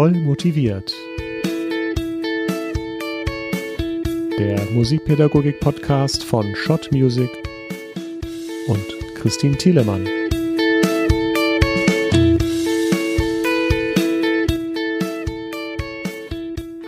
[0.00, 0.94] Voll motiviert.
[4.38, 7.28] Der Musikpädagogik-Podcast von Schott Music
[8.66, 8.82] und
[9.16, 10.08] Christine Thielemann.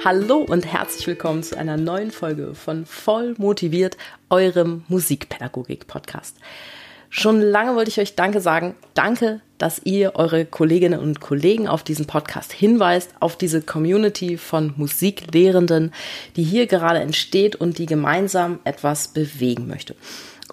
[0.02, 3.98] Hallo und herzlich willkommen zu einer neuen Folge von Voll motiviert,
[4.30, 6.38] eurem Musikpädagogik-Podcast.
[7.14, 8.74] Schon lange wollte ich euch Danke sagen.
[8.94, 14.72] Danke, dass ihr eure Kolleginnen und Kollegen auf diesen Podcast hinweist, auf diese Community von
[14.78, 15.92] Musiklehrenden,
[16.36, 19.94] die hier gerade entsteht und die gemeinsam etwas bewegen möchte.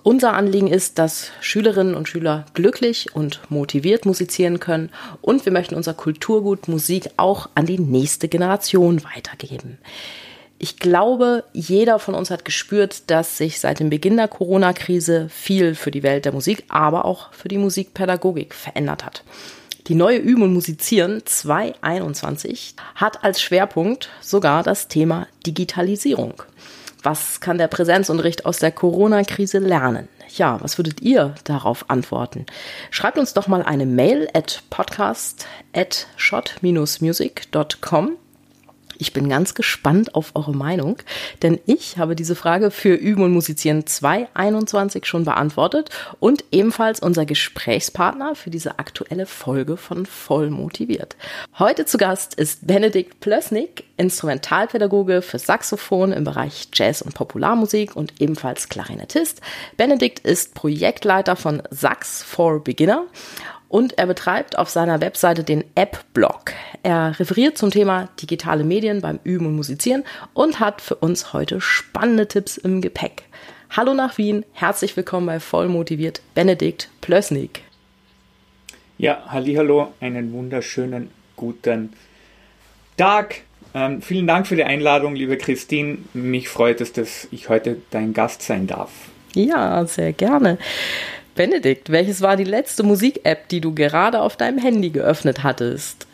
[0.03, 4.89] Unser Anliegen ist, dass Schülerinnen und Schüler glücklich und motiviert musizieren können
[5.21, 9.77] und wir möchten unser Kulturgut Musik auch an die nächste Generation weitergeben.
[10.61, 15.73] Ich glaube, jeder von uns hat gespürt, dass sich seit dem Beginn der Corona-Krise viel
[15.73, 19.23] für die Welt der Musik, aber auch für die Musikpädagogik verändert hat.
[19.87, 26.43] Die neue Üben und Musizieren 2021 hat als Schwerpunkt sogar das Thema Digitalisierung.
[27.03, 30.09] Was kann der Präsenzunterricht aus der Corona-Krise lernen?
[30.27, 32.45] Ja, was würdet ihr darauf antworten?
[32.91, 38.17] Schreibt uns doch mal eine Mail at podcast at shot-music.com
[38.99, 40.97] ich bin ganz gespannt auf eure Meinung,
[41.41, 47.25] denn ich habe diese Frage für Üben und Musizieren 2021 schon beantwortet und ebenfalls unser
[47.25, 51.15] Gesprächspartner für diese aktuelle Folge von Voll motiviert.
[51.57, 58.21] Heute zu Gast ist Benedikt Plössnick, Instrumentalpädagoge für Saxophon im Bereich Jazz und Popularmusik und
[58.21, 59.41] ebenfalls Klarinettist.
[59.77, 63.05] Benedikt ist Projektleiter von Sax for Beginner
[63.69, 66.51] und er betreibt auf seiner Webseite den App-Blog.
[66.83, 70.03] Er referiert zum Thema digitale Medien beim Üben und Musizieren
[70.33, 73.23] und hat für uns heute spannende Tipps im Gepäck.
[73.69, 77.61] Hallo nach Wien, herzlich willkommen bei Vollmotiviert Benedikt Plössnig.
[78.97, 81.93] Ja, hallo, einen wunderschönen guten
[82.97, 83.41] Tag.
[83.75, 85.99] Ähm, vielen Dank für die Einladung, liebe Christine.
[86.13, 88.89] Mich freut es, dass ich heute dein Gast sein darf.
[89.35, 90.57] Ja, sehr gerne.
[91.35, 96.07] Benedikt, welches war die letzte Musik-App, die du gerade auf deinem Handy geöffnet hattest?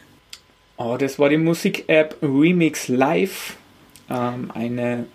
[0.78, 3.58] Oh, das war die Musik-App Remix Live.
[4.10, 5.06] Ähm, eine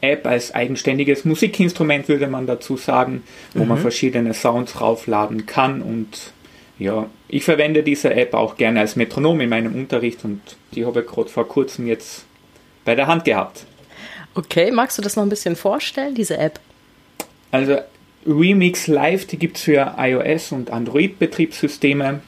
[0.00, 3.70] App als eigenständiges Musikinstrument, würde man dazu sagen, wo mhm.
[3.70, 5.82] man verschiedene Sounds raufladen kann.
[5.82, 6.32] Und
[6.78, 10.40] ja, ich verwende diese App auch gerne als Metronom in meinem Unterricht und
[10.74, 12.24] die habe ich gerade vor kurzem jetzt
[12.84, 13.64] bei der Hand gehabt.
[14.34, 16.58] Okay, magst du das noch ein bisschen vorstellen, diese App?
[17.50, 17.78] Also
[18.26, 22.20] Remix Live, die gibt es für iOS und Android-Betriebssysteme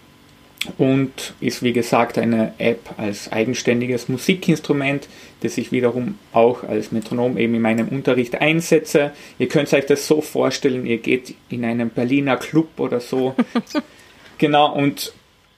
[0.79, 5.09] und ist wie gesagt eine App als eigenständiges Musikinstrument,
[5.41, 9.13] das ich wiederum auch als Metronom eben in meinem Unterricht einsetze.
[9.39, 13.35] Ihr könnt euch das so vorstellen, ihr geht in einen Berliner Club oder so.
[14.39, 15.13] genau, und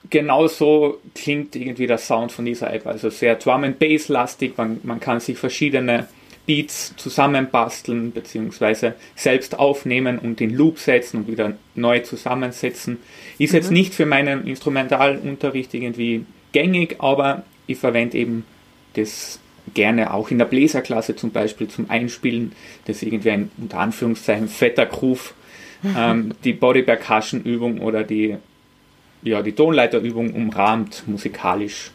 [0.09, 2.85] genau so klingt irgendwie der Sound von dieser App.
[2.85, 6.07] Also sehr Drum and Bass lastig, man, man kann sich verschiedene
[6.49, 8.93] Beats zusammenbasteln bzw.
[9.15, 12.97] selbst aufnehmen und in Loop setzen und wieder neu zusammensetzen.
[13.37, 13.55] Ist mhm.
[13.55, 18.45] jetzt nicht für meinen Instrumentalunterricht irgendwie gängig, aber ich verwende eben
[18.95, 19.39] das
[19.75, 22.53] gerne auch in der Bläserklasse zum Beispiel zum Einspielen,
[22.85, 25.35] das irgendwie ein unter Anführungszeichen fetter Groove,
[25.95, 28.37] ähm, die Body Percussion Übung oder die,
[29.21, 31.91] ja, die Tonleiterübung umrahmt musikalisch.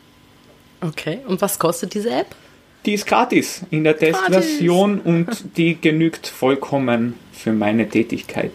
[0.81, 2.37] Okay, und was kostet diese App?
[2.85, 8.53] Die ist gratis in der Testversion und die genügt vollkommen für meine Tätigkeit.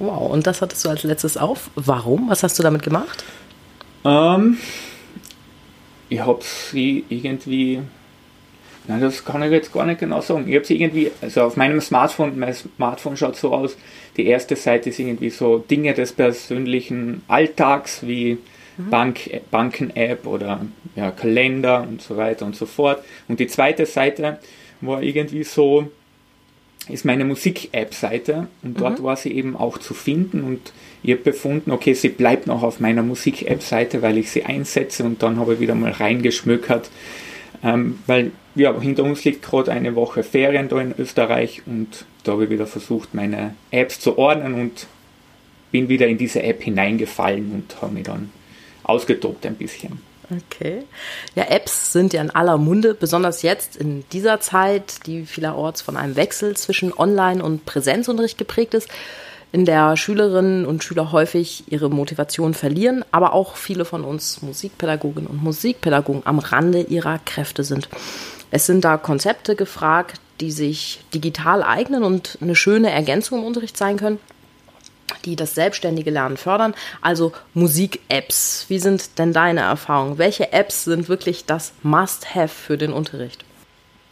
[0.00, 1.70] Wow, und das hattest du als letztes auf.
[1.76, 2.28] Warum?
[2.28, 3.22] Was hast du damit gemacht?
[4.04, 4.58] Ähm,
[6.08, 7.80] ich habe sie irgendwie.
[8.86, 10.46] Nein, das kann ich jetzt gar nicht genau sagen.
[10.46, 13.76] Ich habe sie irgendwie, also auf meinem Smartphone, mein Smartphone schaut so aus,
[14.16, 18.38] die erste Seite ist irgendwie so Dinge des persönlichen Alltags wie.
[18.76, 23.04] Bank, Banken-App oder ja, Kalender und so weiter und so fort.
[23.28, 24.38] Und die zweite Seite
[24.80, 25.90] war irgendwie so,
[26.88, 28.48] ist meine Musik-App-Seite.
[28.62, 29.04] Und dort mhm.
[29.04, 30.42] war sie eben auch zu finden.
[30.42, 35.04] Und ich habe befunden, okay, sie bleibt noch auf meiner Musik-App-Seite, weil ich sie einsetze.
[35.04, 36.90] Und dann habe ich wieder mal reingeschmökert,
[37.62, 41.62] ähm, weil ja, hinter uns liegt gerade eine Woche Ferien da in Österreich.
[41.66, 44.54] Und da habe ich wieder versucht, meine Apps zu ordnen.
[44.54, 44.86] Und
[45.74, 48.30] bin wieder in diese App hineingefallen und habe mich dann
[48.84, 50.00] ausgetobt ein bisschen.
[50.30, 50.84] Okay.
[51.34, 55.96] Ja, Apps sind ja in aller Munde, besonders jetzt in dieser Zeit, die vielerorts von
[55.96, 58.88] einem Wechsel zwischen Online- und Präsenzunterricht geprägt ist,
[59.52, 65.28] in der Schülerinnen und Schüler häufig ihre Motivation verlieren, aber auch viele von uns Musikpädagoginnen
[65.28, 67.88] und Musikpädagogen am Rande ihrer Kräfte sind.
[68.50, 73.76] Es sind da Konzepte gefragt, die sich digital eignen und eine schöne Ergänzung im Unterricht
[73.76, 74.18] sein können.
[75.24, 78.66] Die das selbstständige Lernen fördern, also Musik-Apps.
[78.68, 80.18] Wie sind denn deine Erfahrungen?
[80.18, 83.44] Welche Apps sind wirklich das Must-Have für den Unterricht?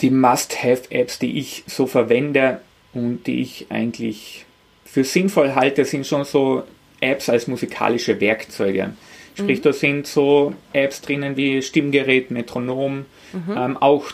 [0.00, 2.60] Die Must-Have-Apps, die ich so verwende
[2.92, 4.44] und die ich eigentlich
[4.84, 6.64] für sinnvoll halte, sind schon so
[7.00, 8.92] Apps als musikalische Werkzeuge.
[9.34, 9.62] Sprich, mhm.
[9.62, 13.54] da sind so Apps drinnen wie Stimmgerät, Metronom, mhm.
[13.56, 14.06] ähm, auch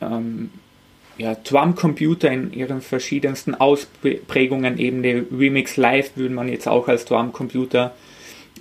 [0.00, 0.50] ähm,
[1.18, 7.04] ja, Drumcomputer in ihren verschiedensten Ausprägungen, eben die Remix Live würde man jetzt auch als
[7.04, 7.94] Drumcomputer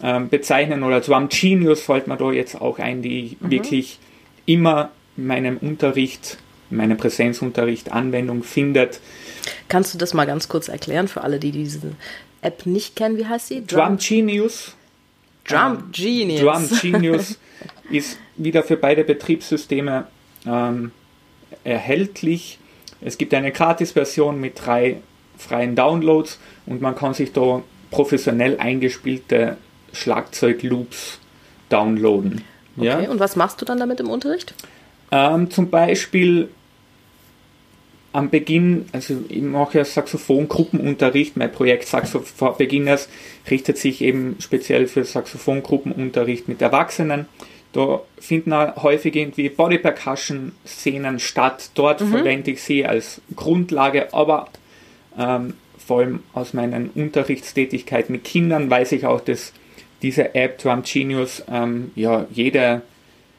[0.03, 3.51] ähm, bezeichnen oder Drum Genius fällt mir da jetzt auch ein, die mhm.
[3.51, 3.99] wirklich
[4.45, 6.37] immer in meinem Unterricht,
[6.69, 8.99] in meinem Präsenzunterricht Anwendung findet.
[9.67, 11.95] Kannst du das mal ganz kurz erklären für alle, die diese
[12.41, 13.17] App nicht kennen?
[13.17, 13.65] Wie heißt sie?
[13.65, 14.75] Drum, Drum Genius.
[15.47, 16.41] Drum Genius.
[16.41, 17.39] Drum Genius
[17.89, 20.07] ist wieder für beide Betriebssysteme
[20.45, 20.91] ähm,
[21.63, 22.59] erhältlich.
[23.01, 24.97] Es gibt eine Gratis-Version mit drei
[25.37, 29.57] freien Downloads und man kann sich da professionell eingespielte
[29.93, 31.19] Schlagzeugloops
[31.69, 32.43] downloaden.
[32.77, 33.09] Okay, ja?
[33.09, 34.53] und was machst du dann damit im Unterricht?
[35.11, 36.49] Ähm, zum Beispiel
[38.13, 43.07] am Beginn, also ich mache ja Saxophongruppenunterricht, mein Projekt Saxophon Beginners
[43.49, 47.27] richtet sich eben speziell für Saxophongruppenunterricht mit Erwachsenen.
[47.73, 51.71] Da finden häufig irgendwie Body Percussion Szenen statt.
[51.73, 52.11] Dort mhm.
[52.11, 54.49] verwende ich sie als Grundlage, aber
[55.17, 59.53] ähm, vor allem aus meinen Unterrichtstätigkeiten mit Kindern weiß ich auch, dass
[60.01, 62.81] diese App Drum Genius ähm, ja jede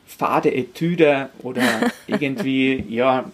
[0.06, 1.62] fade Etüde oder
[2.06, 3.30] irgendwie ja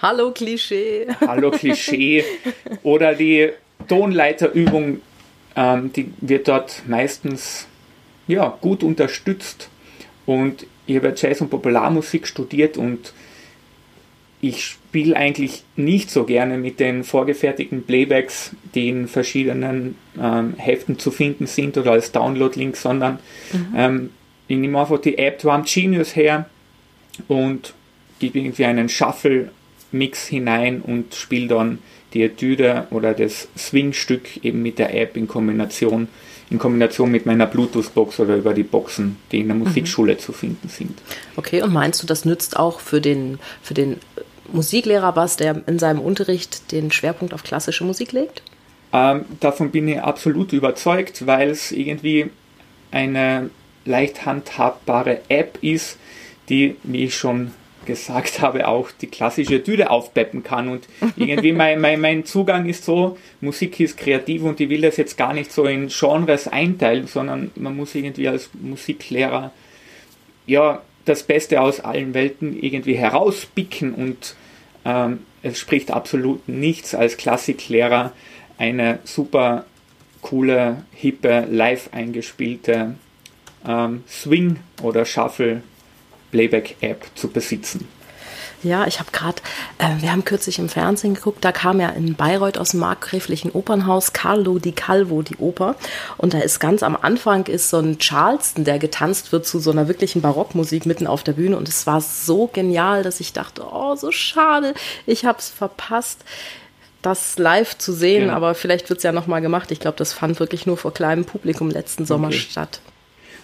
[0.00, 1.06] Hallo Klischee.
[1.26, 2.24] Hallo Klischee
[2.82, 3.50] oder die
[3.88, 5.00] Tonleiterübung,
[5.56, 7.66] ähm, die wird dort meistens
[8.26, 9.70] ja gut unterstützt
[10.26, 13.12] und ich habe Jazz und Popularmusik studiert und
[14.40, 20.98] ich spiele eigentlich nicht so gerne mit den vorgefertigten Playbacks, die in verschiedenen ähm, Heften
[20.98, 23.20] zu finden sind oder als Download-Link, sondern
[23.52, 23.74] mhm.
[23.76, 24.10] ähm,
[24.48, 26.46] ich nehme einfach die App Drum Genius her
[27.28, 27.72] und
[28.18, 31.78] gebe irgendwie einen Shuffle-Mix hinein und spiele dann
[32.12, 36.08] die Etüde oder das Swing-Stück eben mit der App in Kombination
[36.52, 39.64] in Kombination mit meiner Bluetooth-Box oder über die Boxen, die in der mhm.
[39.64, 40.18] Musikschule mhm.
[40.18, 41.00] zu finden sind.
[41.36, 43.96] Okay, und meinst du, das nützt auch für den, für den
[44.52, 48.42] Musiklehrer was, der in seinem Unterricht den Schwerpunkt auf klassische Musik legt?
[48.92, 52.30] Ähm, davon bin ich absolut überzeugt, weil es irgendwie
[52.90, 53.48] eine
[53.86, 55.96] leicht handhabbare App ist,
[56.50, 57.52] die, wie ich schon
[57.86, 60.68] gesagt habe, auch die klassische Tüte aufpeppen kann.
[60.68, 60.86] Und
[61.16, 65.16] irgendwie mein, mein, mein Zugang ist so, Musik ist kreativ und ich will das jetzt
[65.16, 69.52] gar nicht so in Genres einteilen, sondern man muss irgendwie als Musiklehrer
[70.46, 74.36] ja das Beste aus allen Welten irgendwie herauspicken und
[74.84, 78.12] ähm, es spricht absolut nichts als Klassiklehrer
[78.58, 79.64] eine super
[80.20, 82.94] coole, hippe, live eingespielte
[83.66, 85.62] ähm, Swing oder Shuffle
[86.32, 87.86] Playback-App zu besitzen.
[88.62, 89.42] Ja, ich habe gerade,
[89.78, 93.50] äh, wir haben kürzlich im Fernsehen geguckt, da kam ja in Bayreuth aus dem markgräflichen
[93.50, 95.74] Opernhaus Carlo di Calvo die Oper
[96.16, 99.72] und da ist ganz am Anfang ist so ein Charleston, der getanzt wird zu so
[99.72, 103.64] einer wirklichen Barockmusik mitten auf der Bühne und es war so genial, dass ich dachte,
[103.68, 104.74] oh, so schade,
[105.06, 106.24] ich habe es verpasst
[107.02, 108.34] das live zu sehen, ja.
[108.34, 109.72] aber vielleicht wird es ja nochmal gemacht.
[109.72, 112.38] Ich glaube, das fand wirklich nur vor kleinem Publikum letzten Sommer okay.
[112.38, 112.80] statt.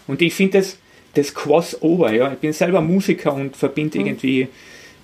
[0.06, 0.76] Und ich finde das,
[1.14, 2.32] das Crossover, ja.
[2.32, 4.06] Ich bin selber Musiker und verbinde mhm.
[4.06, 4.48] irgendwie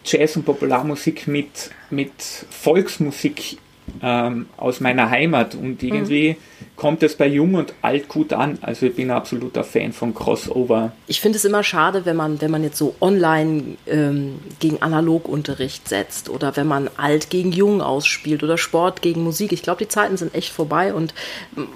[0.05, 2.13] Jazz und Popularmusik mit, mit
[2.51, 3.59] Volksmusik
[4.03, 5.89] ähm, aus meiner Heimat und mhm.
[5.89, 6.37] irgendwie mhm.
[6.76, 8.59] Kommt es bei Jung und Alt gut an.
[8.62, 10.93] Also ich bin ein absoluter Fan von Crossover.
[11.07, 15.88] Ich finde es immer schade, wenn man, wenn man jetzt so online ähm, gegen Analogunterricht
[15.88, 19.52] setzt oder wenn man Alt gegen Jung ausspielt oder Sport gegen Musik.
[19.52, 21.14] Ich glaube, die Zeiten sind echt vorbei und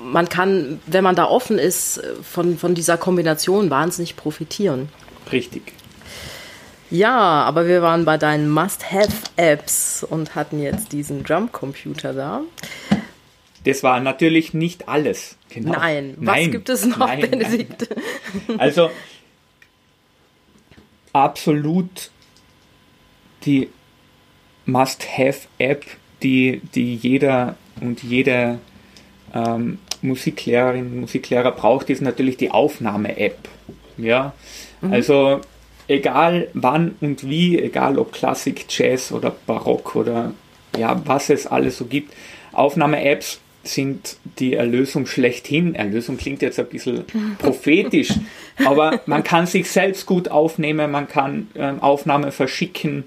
[0.03, 4.89] man kann, wenn man da offen ist, von, von dieser Kombination wahnsinnig profitieren.
[5.31, 5.75] Richtig.
[6.91, 12.41] Ja, aber wir waren bei deinen Must-Have-Apps und hatten jetzt diesen Drumcomputer da.
[13.65, 15.37] Das war natürlich nicht alles.
[15.51, 15.73] Genau.
[15.73, 17.89] Nein, was nein, gibt es noch, nein, Benedikt?
[18.49, 18.61] Nein.
[18.61, 18.91] Also
[21.13, 22.11] absolut
[23.45, 23.69] die
[24.67, 25.85] Must-Have-App,
[26.23, 28.59] die, die jeder und jede
[29.35, 33.49] ähm, Musiklehrerin, Musiklehrer braucht, ist natürlich die Aufnahme-App.
[33.97, 34.33] Ja,
[34.81, 34.93] mhm.
[34.93, 35.41] also
[35.89, 40.33] egal wann und wie, egal ob Klassik, Jazz oder Barock oder
[40.77, 42.15] ja, was es alles so gibt,
[42.53, 45.75] Aufnahme-Apps sind die Erlösung schlechthin.
[45.75, 47.05] Erlösung klingt jetzt ein bisschen
[47.39, 48.15] prophetisch,
[48.65, 53.05] aber man kann sich selbst gut aufnehmen, man kann ähm, Aufnahme verschicken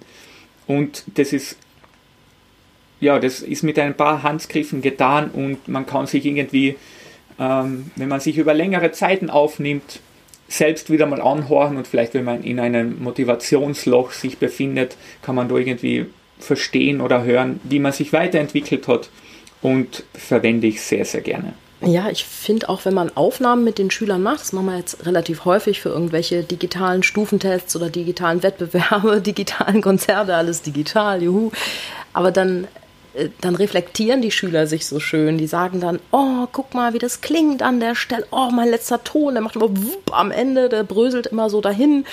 [0.67, 1.57] und das ist
[3.01, 6.77] ja, das ist mit ein paar Handgriffen getan und man kann sich irgendwie,
[7.39, 9.99] ähm, wenn man sich über längere Zeiten aufnimmt,
[10.47, 15.49] selbst wieder mal anhören und vielleicht, wenn man in einem Motivationsloch sich befindet, kann man
[15.49, 16.05] da irgendwie
[16.39, 19.09] verstehen oder hören, wie man sich weiterentwickelt hat
[19.61, 21.53] und verwende ich sehr, sehr gerne.
[21.83, 25.03] Ja, ich finde auch, wenn man Aufnahmen mit den Schülern macht, das machen wir jetzt
[25.05, 31.51] relativ häufig für irgendwelche digitalen Stufentests oder digitalen Wettbewerbe, digitalen Konzerte, alles digital, juhu.
[32.13, 32.67] Aber dann
[33.13, 35.37] äh, dann reflektieren die Schüler sich so schön.
[35.37, 38.25] Die sagen dann, oh, guck mal, wie das klingt an der Stelle.
[38.31, 42.05] Oh, mein letzter Ton, der macht immer wupp am Ende, der bröselt immer so dahin.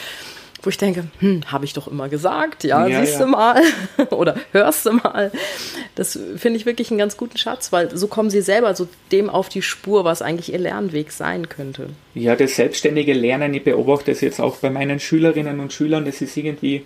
[0.69, 3.25] Wo ich denke, hm, habe ich doch immer gesagt, ja, ja siehst ja.
[3.25, 3.63] du mal
[4.11, 5.33] oder hörst du mal.
[5.95, 9.31] Das finde ich wirklich einen ganz guten Schatz, weil so kommen sie selber so dem
[9.31, 11.89] auf die Spur, was eigentlich ihr Lernweg sein könnte.
[12.13, 16.21] Ja, das selbstständige Lernen, ich beobachte es jetzt auch bei meinen Schülerinnen und Schülern, das
[16.21, 16.85] ist irgendwie,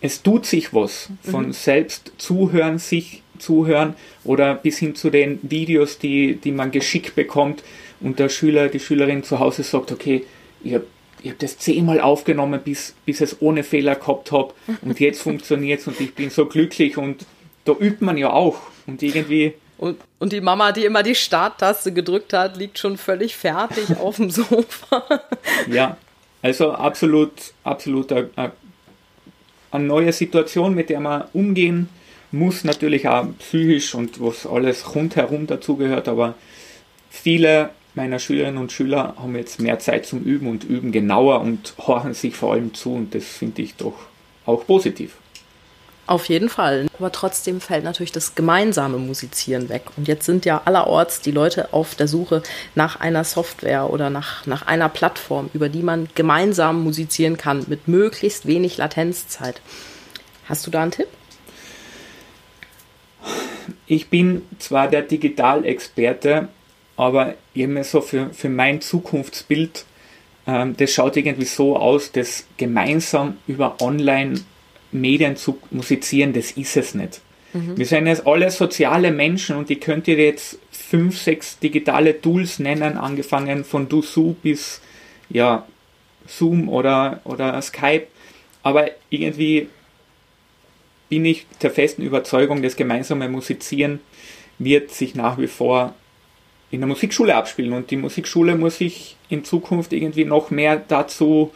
[0.00, 1.52] es tut sich was von mhm.
[1.52, 3.94] selbst zuhören, sich zuhören
[4.24, 7.62] oder bis hin zu den Videos, die, die man geschickt bekommt
[8.00, 10.24] und der Schüler, die Schülerin zu Hause sagt, okay,
[10.64, 10.86] ich habe
[11.24, 14.52] ich hab das zehnmal aufgenommen, bis, bis es ohne Fehler gehabt habe
[14.82, 17.24] und jetzt funktioniert es und ich bin so glücklich und
[17.64, 19.54] da übt man ja auch und irgendwie...
[19.78, 24.16] Und, und die Mama, die immer die Starttaste gedrückt hat, liegt schon völlig fertig auf
[24.16, 25.22] dem Sofa.
[25.70, 25.96] Ja,
[26.42, 27.32] also absolut,
[27.64, 28.52] absolut eine,
[29.70, 31.88] eine neue Situation, mit der man umgehen
[32.32, 36.34] muss natürlich auch psychisch und was alles rundherum dazugehört, aber
[37.08, 41.74] viele meiner Schülerinnen und Schüler haben jetzt mehr Zeit zum Üben und üben genauer und
[41.78, 43.94] horchen sich vor allem zu und das finde ich doch
[44.46, 45.16] auch positiv.
[46.06, 46.86] Auf jeden Fall.
[46.98, 49.84] Aber trotzdem fällt natürlich das gemeinsame Musizieren weg.
[49.96, 52.42] Und jetzt sind ja allerorts die Leute auf der Suche
[52.74, 57.88] nach einer Software oder nach, nach einer Plattform, über die man gemeinsam musizieren kann, mit
[57.88, 59.62] möglichst wenig Latenzzeit.
[60.46, 61.08] Hast du da einen Tipp?
[63.86, 66.48] ich bin zwar der Digitalexperte,
[66.96, 69.84] aber immer so für, für mein Zukunftsbild,
[70.46, 76.94] ähm, das schaut irgendwie so aus, dass gemeinsam über Online-Medien zu musizieren, das ist es
[76.94, 77.20] nicht.
[77.52, 77.76] Mhm.
[77.76, 82.96] Wir sind jetzt alle soziale Menschen und ich könnte jetzt fünf, sechs digitale Tools nennen,
[82.96, 84.80] angefangen von Dusu bis
[85.30, 85.66] ja,
[86.26, 88.06] Zoom oder, oder Skype,
[88.62, 89.68] aber irgendwie
[91.08, 94.00] bin ich der festen Überzeugung, das gemeinsame Musizieren
[94.58, 95.94] wird sich nach wie vor
[96.74, 101.52] in der Musikschule abspielen und die Musikschule muss sich in Zukunft irgendwie noch mehr dazu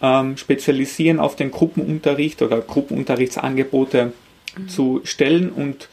[0.00, 4.12] ähm, spezialisieren, auf den Gruppenunterricht oder Gruppenunterrichtsangebote
[4.56, 4.68] mhm.
[4.68, 5.88] zu stellen und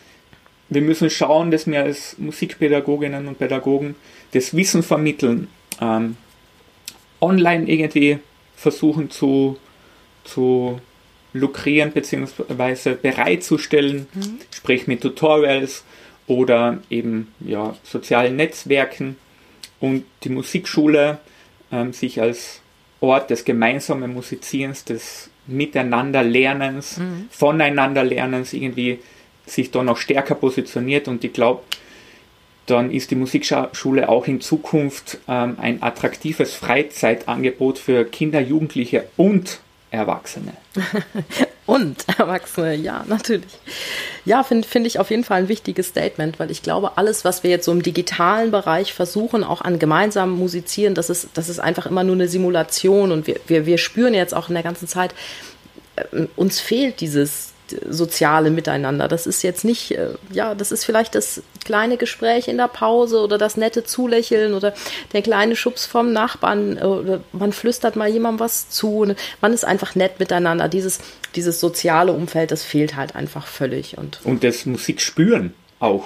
[0.69, 3.95] wir müssen schauen, dass wir als Musikpädagoginnen und Pädagogen
[4.31, 5.49] das Wissen vermitteln,
[5.81, 6.15] ähm,
[7.19, 8.19] online irgendwie
[8.55, 9.57] versuchen zu,
[10.23, 10.79] zu
[11.33, 12.95] lukrieren bzw.
[12.95, 14.39] bereitzustellen, mhm.
[14.49, 15.83] sprich mit Tutorials
[16.27, 19.17] oder eben ja, sozialen Netzwerken
[19.79, 21.19] und die Musikschule
[21.71, 22.61] ähm, sich als
[22.99, 27.27] Ort des gemeinsamen Musizierens, des Miteinanderlernens, mhm.
[27.31, 28.99] Voneinanderlernens irgendwie
[29.45, 31.63] sich da noch stärker positioniert und ich glaube,
[32.67, 39.59] dann ist die Musikschule auch in Zukunft ähm, ein attraktives Freizeitangebot für Kinder, Jugendliche und
[39.91, 40.53] Erwachsene.
[41.65, 43.51] Und Erwachsene, ja, natürlich.
[44.25, 47.43] Ja, finde find ich auf jeden Fall ein wichtiges Statement, weil ich glaube, alles, was
[47.43, 51.60] wir jetzt so im digitalen Bereich versuchen, auch an gemeinsamen Musizieren, das ist, das ist
[51.60, 54.88] einfach immer nur eine Simulation und wir, wir, wir spüren jetzt auch in der ganzen
[54.88, 55.13] Zeit,
[55.98, 57.50] äh, uns fehlt dieses,
[57.89, 59.07] soziale Miteinander.
[59.07, 63.19] Das ist jetzt nicht, äh, ja, das ist vielleicht das kleine Gespräch in der Pause
[63.19, 64.73] oder das nette Zulächeln oder
[65.13, 69.13] der kleine Schubs vom Nachbarn äh, oder man flüstert mal jemandem was zu.
[69.41, 70.67] Man ist einfach nett miteinander.
[70.67, 70.99] Dieses,
[71.35, 73.97] dieses soziale Umfeld, das fehlt halt einfach völlig.
[73.97, 76.05] Und, und das Musik spüren auch.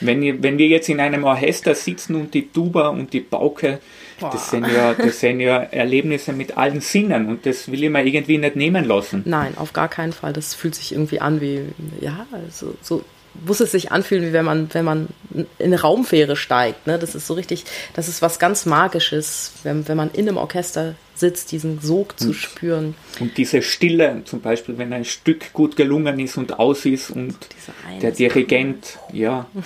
[0.00, 3.78] Wenn, wenn wir jetzt in einem Orchester sitzen und die Tuba und die Pauke
[4.20, 8.04] das sind, ja, das sind ja Erlebnisse mit allen Sinnen und das will ich mir
[8.04, 9.22] irgendwie nicht nehmen lassen.
[9.24, 10.32] Nein, auf gar keinen Fall.
[10.32, 11.62] Das fühlt sich irgendwie an wie,
[12.00, 13.04] ja, also, so
[13.44, 16.86] muss es sich anfühlen, wie wenn man, wenn man in eine Raumfähre steigt.
[16.86, 16.98] Ne?
[16.98, 20.94] Das ist so richtig, das ist was ganz Magisches, wenn, wenn man in einem Orchester
[21.16, 22.94] sitzt, diesen Sog zu und, spüren.
[23.20, 27.36] Und diese Stille, zum Beispiel, wenn ein Stück gut gelungen ist und aus ist und
[28.00, 29.46] der Dirigent, ja.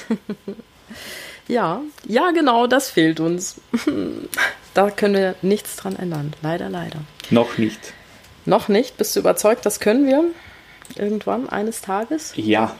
[1.48, 3.60] Ja, ja, genau, das fehlt uns.
[4.74, 6.34] da können wir nichts dran ändern.
[6.42, 7.00] Leider, leider.
[7.30, 7.94] Noch nicht.
[8.44, 8.96] Noch nicht?
[8.98, 10.24] Bist du überzeugt, das können wir
[10.96, 12.32] irgendwann eines Tages?
[12.36, 12.76] Ja.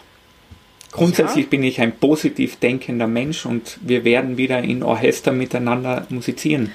[0.92, 1.50] Grundsätzlich ja.
[1.50, 6.72] bin ich ein positiv denkender Mensch und wir werden wieder in Orchester miteinander musizieren.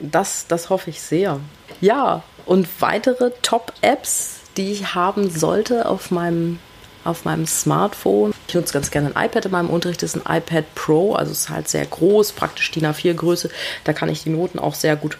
[0.00, 1.40] Das, das hoffe ich sehr.
[1.80, 6.58] Ja, und weitere Top-Apps, die ich haben sollte auf meinem
[7.06, 8.34] auf meinem Smartphone.
[8.52, 10.02] nutze ganz gerne ein iPad in meinem Unterricht.
[10.02, 13.50] Das ist ein iPad Pro, also es ist halt sehr groß, praktisch DIN A4 Größe.
[13.84, 15.18] Da kann ich die Noten auch sehr gut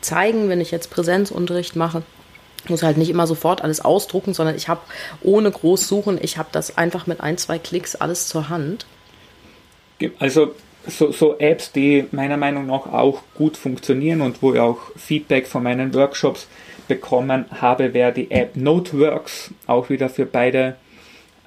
[0.00, 2.02] zeigen, wenn ich jetzt Präsenzunterricht mache.
[2.64, 4.80] Ich muss halt nicht immer sofort alles ausdrucken, sondern ich habe
[5.22, 8.86] ohne groß suchen, ich habe das einfach mit ein, zwei Klicks alles zur Hand.
[10.18, 10.54] Also
[10.86, 15.46] so, so, Apps, die meiner Meinung nach auch gut funktionieren und wo ich auch Feedback
[15.46, 16.48] von meinen Workshops
[16.88, 20.76] bekommen habe, wäre die App Noteworks, auch wieder für beide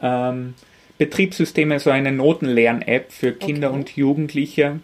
[0.02, 0.54] ähm,
[0.98, 3.78] Betriebssysteme, so eine Notenlern-App für Kinder okay.
[3.78, 4.80] und Jugendliche,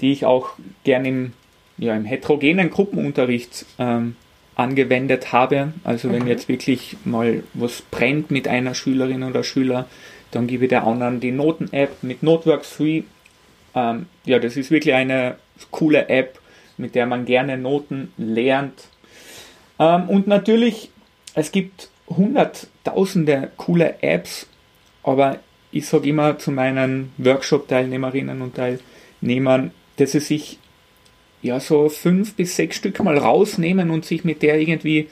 [0.00, 0.50] die ich auch
[0.84, 1.32] gerne im,
[1.78, 4.16] ja, im heterogenen Gruppenunterricht ähm,
[4.56, 5.72] angewendet habe.
[5.84, 6.28] Also wenn mhm.
[6.28, 9.86] jetzt wirklich mal was brennt mit einer Schülerin oder Schüler,
[10.32, 13.02] dann gebe ich der anderen die Noten-App mit Noteworks Free.
[13.74, 15.36] Ähm, ja, das ist wirklich eine
[15.70, 16.40] coole App,
[16.76, 18.88] mit der man gerne Noten lernt.
[19.78, 20.90] Ähm, und natürlich,
[21.34, 24.46] es gibt hunderttausende coole Apps,
[25.02, 25.38] aber
[25.70, 30.58] ich sage immer zu meinen Workshop-Teilnehmerinnen und Teilnehmern, dass sie sich
[31.42, 35.08] ja so fünf bis sechs Stück mal rausnehmen und sich mit der irgendwie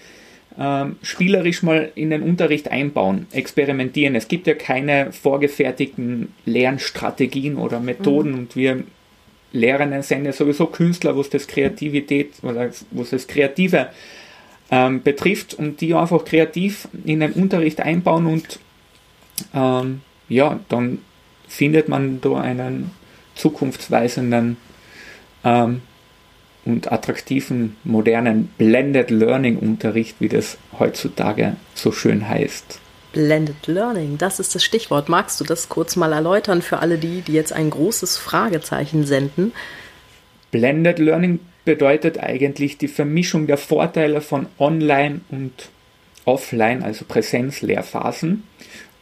[0.59, 4.15] ähm, spielerisch mal in den Unterricht einbauen, experimentieren.
[4.15, 8.39] Es gibt ja keine vorgefertigten Lernstrategien oder Methoden mhm.
[8.39, 8.85] und wir
[9.53, 13.89] Lehrerinnen sind ja sowieso Künstler, was das Kreativität oder was das Kreative
[14.71, 18.59] ähm, betrifft und die einfach kreativ in den Unterricht einbauen und
[19.55, 20.99] ähm, ja, dann
[21.47, 22.91] findet man da einen
[23.35, 24.57] zukunftsweisenden
[25.45, 25.83] ähm,
[26.65, 32.81] und attraktiven, modernen Blended Learning Unterricht, wie das heutzutage so schön heißt.
[33.13, 35.09] Blended Learning, das ist das Stichwort.
[35.09, 39.53] Magst du das kurz mal erläutern für alle die, die jetzt ein großes Fragezeichen senden?
[40.51, 45.69] Blended Learning bedeutet eigentlich die Vermischung der Vorteile von Online und
[46.25, 48.45] Offline, also Präsenzlehrphasen.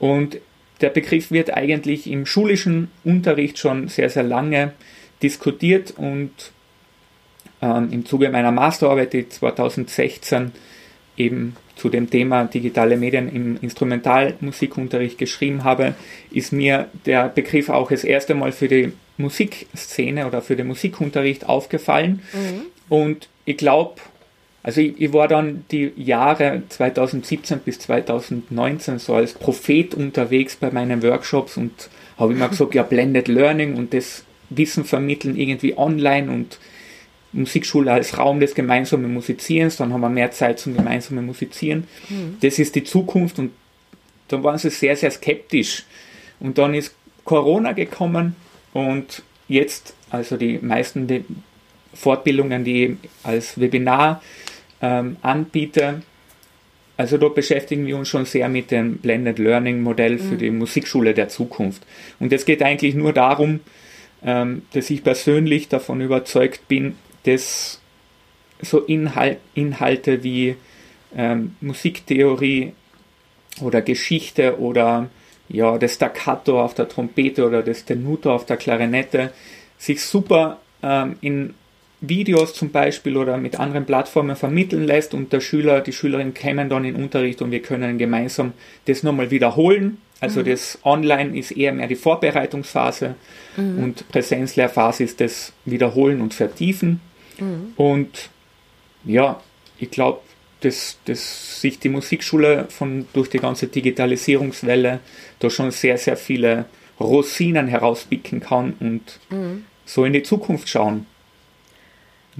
[0.00, 0.38] Und
[0.80, 4.72] der Begriff wird eigentlich im schulischen Unterricht schon sehr, sehr lange
[5.22, 6.32] diskutiert und
[7.62, 10.50] ähm, im Zuge meiner Masterarbeit, die 2016
[11.16, 15.94] eben zu dem Thema digitale Medien im Instrumentalmusikunterricht geschrieben habe,
[16.30, 21.48] ist mir der Begriff auch das erste Mal für die Musikszene oder für den Musikunterricht
[21.48, 22.22] aufgefallen.
[22.32, 22.62] Mhm.
[22.88, 24.00] Und ich glaube,
[24.62, 30.70] also ich, ich, war dann die Jahre 2017 bis 2019 so als Prophet unterwegs bei
[30.70, 36.30] meinen Workshops und habe immer gesagt, ja, Blended Learning und das Wissen vermitteln irgendwie online
[36.30, 36.58] und
[37.32, 41.86] Musikschule als Raum des gemeinsamen Musizierens, dann haben wir mehr Zeit zum gemeinsamen Musizieren.
[42.08, 42.36] Mhm.
[42.40, 43.50] Das ist die Zukunft und
[44.28, 45.84] dann waren sie sehr, sehr skeptisch.
[46.40, 48.36] Und dann ist Corona gekommen
[48.74, 51.24] und jetzt, also die meisten die
[51.94, 54.20] Fortbildungen, die ich als Webinar
[54.82, 56.02] ähm, anbiete,
[56.96, 60.38] also da beschäftigen wir uns schon sehr mit dem Blended Learning Modell für mhm.
[60.38, 61.82] die Musikschule der Zukunft.
[62.20, 63.60] Und es geht eigentlich nur darum,
[64.24, 67.80] ähm, dass ich persönlich davon überzeugt bin, dass
[68.60, 70.56] so Inhalt, Inhalte wie
[71.16, 72.72] ähm, Musiktheorie
[73.60, 75.08] oder Geschichte oder
[75.48, 79.32] ja, das Staccato auf der Trompete oder das Tenuto auf der Klarinette
[79.78, 81.54] sich super ähm, in
[82.00, 86.68] Videos zum Beispiel oder mit anderen Plattformen vermitteln lässt und der Schüler, die Schülerin kämen
[86.68, 88.52] dann in Unterricht und wir können gemeinsam
[88.86, 89.98] das nochmal wiederholen.
[90.20, 90.44] Also mhm.
[90.46, 93.14] das Online ist eher mehr die Vorbereitungsphase
[93.56, 93.82] mhm.
[93.82, 97.00] und Präsenzlehrphase ist das Wiederholen und Vertiefen.
[97.38, 97.72] Mhm.
[97.76, 98.30] Und
[99.04, 99.40] ja,
[99.78, 100.20] ich glaube,
[100.64, 105.00] dass, dass sich die Musikschule von, durch die ganze Digitalisierungswelle
[105.38, 106.66] da schon sehr, sehr viele
[106.98, 109.64] Rosinen herauspicken kann und mhm.
[109.84, 111.06] so in die Zukunft schauen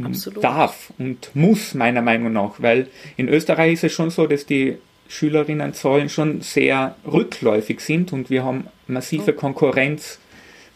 [0.03, 0.43] Absolut.
[0.43, 2.55] darf und muss, meiner Meinung nach.
[2.59, 8.31] Weil in Österreich ist es schon so, dass die Schülerinnenzahlen schon sehr rückläufig sind und
[8.31, 9.39] wir haben massive oh.
[9.39, 10.19] Konkurrenz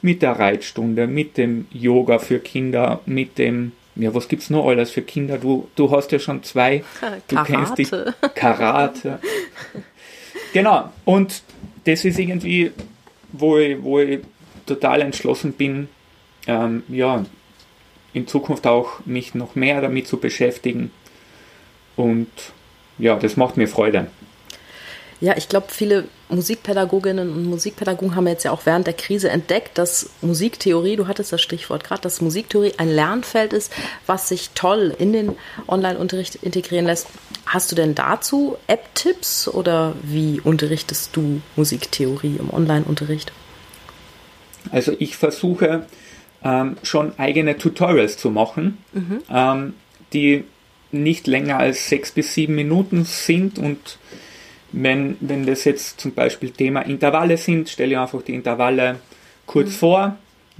[0.02, 4.90] mit der Reitstunde, mit dem Yoga für Kinder, mit dem ja, was gibt's noch alles
[4.90, 5.38] für Kinder?
[5.38, 6.84] Du, du hast ja schon zwei.
[7.26, 7.52] Du Karate.
[7.52, 7.90] kennst dich.
[8.34, 9.18] Karate.
[10.52, 10.90] genau.
[11.04, 11.42] Und
[11.84, 12.70] das ist irgendwie,
[13.32, 14.20] wo ich, wo ich
[14.66, 15.88] total entschlossen bin,
[16.46, 17.24] ähm, ja,
[18.12, 20.92] in Zukunft auch mich noch mehr damit zu beschäftigen.
[21.96, 22.28] Und
[22.98, 24.06] ja, das macht mir Freude.
[25.20, 29.76] Ja, ich glaube, viele Musikpädagoginnen und Musikpädagogen haben jetzt ja auch während der Krise entdeckt,
[29.76, 33.72] dass Musiktheorie, du hattest das Stichwort gerade, dass Musiktheorie ein Lernfeld ist,
[34.06, 37.08] was sich toll in den Online-Unterricht integrieren lässt.
[37.46, 43.32] Hast du denn dazu App-Tipps oder wie unterrichtest du Musiktheorie im Online-Unterricht?
[44.70, 45.86] Also ich versuche
[46.44, 49.22] ähm, schon eigene Tutorials zu machen, mhm.
[49.30, 49.74] ähm,
[50.12, 50.44] die
[50.92, 53.98] nicht länger als sechs bis sieben Minuten sind und
[54.72, 59.00] Wenn, wenn das jetzt zum Beispiel Thema Intervalle sind, stelle ich einfach die Intervalle
[59.46, 59.72] kurz mhm.
[59.72, 60.16] vor,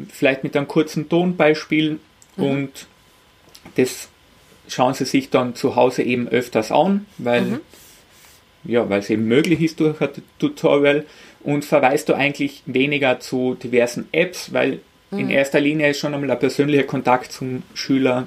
[0.09, 1.99] vielleicht mit einem kurzen Tonbeispiel
[2.37, 2.44] mhm.
[2.44, 2.87] und
[3.77, 4.09] das
[4.68, 7.61] schauen Sie sich dann zu Hause eben öfters an, weil mhm.
[8.64, 11.05] ja, weil es eben möglich ist durch ein Tutorial
[11.40, 15.18] und verweist du eigentlich weniger zu diversen Apps, weil mhm.
[15.18, 18.27] in erster Linie ist schon einmal ein persönlicher Kontakt zum Schüler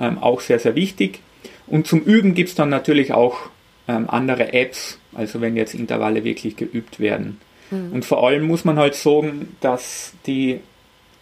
[0.00, 1.20] ähm, auch sehr, sehr wichtig.
[1.66, 3.50] Und zum Üben gibt es dann natürlich auch
[3.92, 7.40] ähm, andere Apps, also wenn jetzt Intervalle wirklich geübt werden.
[7.70, 7.92] Mhm.
[7.92, 10.60] Und vor allem muss man halt sagen, dass die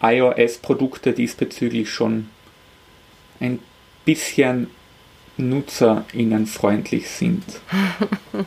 [0.01, 2.29] iOS-Produkte diesbezüglich schon
[3.39, 3.59] ein
[4.05, 4.67] bisschen
[5.37, 7.43] nutzerinnenfreundlich sind.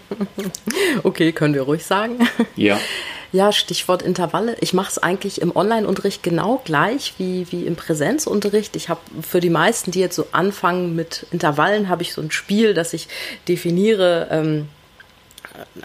[1.03, 2.19] okay, können wir ruhig sagen.
[2.57, 2.79] Ja.
[3.35, 4.57] Ja, Stichwort Intervalle.
[4.61, 8.77] Ich mache es eigentlich im Online-Unterricht genau gleich wie, wie im Präsenzunterricht.
[8.77, 12.31] Ich habe für die meisten, die jetzt so anfangen mit Intervallen, habe ich so ein
[12.31, 13.09] Spiel, das ich
[13.49, 14.29] definiere.
[14.31, 14.69] Ähm,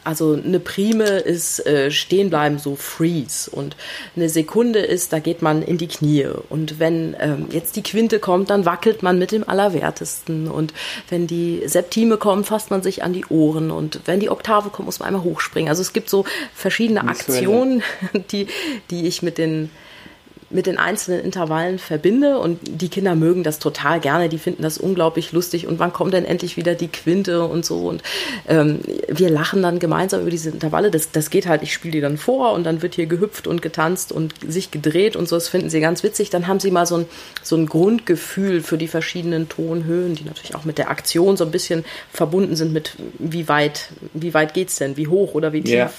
[0.03, 3.49] also eine Prime ist äh, stehen bleiben, so freeze.
[3.49, 3.75] Und
[4.15, 6.27] eine Sekunde ist, da geht man in die Knie.
[6.49, 10.47] Und wenn ähm, jetzt die Quinte kommt, dann wackelt man mit dem Allerwertesten.
[10.47, 10.73] Und
[11.09, 13.71] wenn die Septime kommt, fasst man sich an die Ohren.
[13.71, 15.69] Und wenn die Oktave kommt, muss man einmal hochspringen.
[15.69, 17.83] Also es gibt so verschiedene Aktionen,
[18.31, 18.47] die,
[18.89, 19.69] die ich mit den
[20.49, 24.77] mit den einzelnen Intervallen verbinde und die Kinder mögen das total gerne, die finden das
[24.77, 28.01] unglaublich lustig und wann kommt denn endlich wieder die Quinte und so und
[28.47, 32.01] ähm, wir lachen dann gemeinsam über diese Intervalle, das, das geht halt, ich spiele die
[32.01, 35.47] dann vor und dann wird hier gehüpft und getanzt und sich gedreht und so, das
[35.47, 37.05] finden sie ganz witzig, dann haben sie mal so ein,
[37.43, 41.51] so ein Grundgefühl für die verschiedenen Tonhöhen, die natürlich auch mit der Aktion so ein
[41.51, 45.73] bisschen verbunden sind mit wie weit, wie weit geht's denn, wie hoch oder wie tief.
[45.73, 45.91] Ja.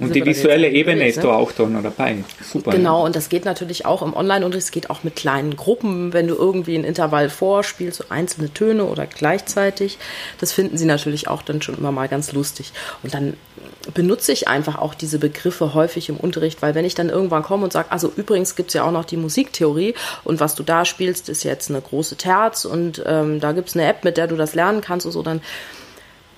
[0.00, 1.24] Und die visuelle Ebene ist ne?
[1.24, 2.70] da auch da noch dabei, super.
[2.70, 6.12] Genau, und das geht natürlich auch auch im Online-Unterricht, es geht auch mit kleinen Gruppen,
[6.12, 9.98] wenn du irgendwie ein Intervall vorspielst, so einzelne Töne oder gleichzeitig.
[10.40, 12.72] Das finden sie natürlich auch dann schon immer mal ganz lustig.
[13.02, 13.34] Und dann
[13.94, 17.64] benutze ich einfach auch diese Begriffe häufig im Unterricht, weil wenn ich dann irgendwann komme
[17.64, 20.84] und sage, also übrigens gibt es ja auch noch die Musiktheorie und was du da
[20.84, 24.26] spielst, ist jetzt eine große Terz und ähm, da gibt es eine App, mit der
[24.26, 25.40] du das lernen kannst und so, dann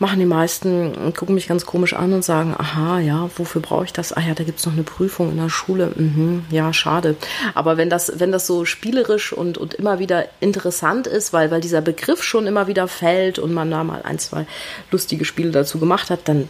[0.01, 3.93] machen die meisten, gucken mich ganz komisch an und sagen, aha, ja, wofür brauche ich
[3.93, 4.15] das?
[4.15, 5.93] Ah ja, da gibt es noch eine Prüfung in der Schule.
[5.95, 7.17] Mhm, ja, schade.
[7.55, 11.61] Aber wenn das, wenn das so spielerisch und, und immer wieder interessant ist, weil, weil
[11.61, 14.47] dieser Begriff schon immer wieder fällt und man da mal ein, zwei
[14.91, 16.49] lustige Spiele dazu gemacht hat, dann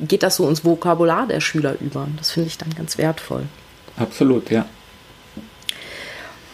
[0.00, 2.08] geht das so ins Vokabular der Schüler über.
[2.16, 3.42] Das finde ich dann ganz wertvoll.
[3.98, 4.64] Absolut, ja.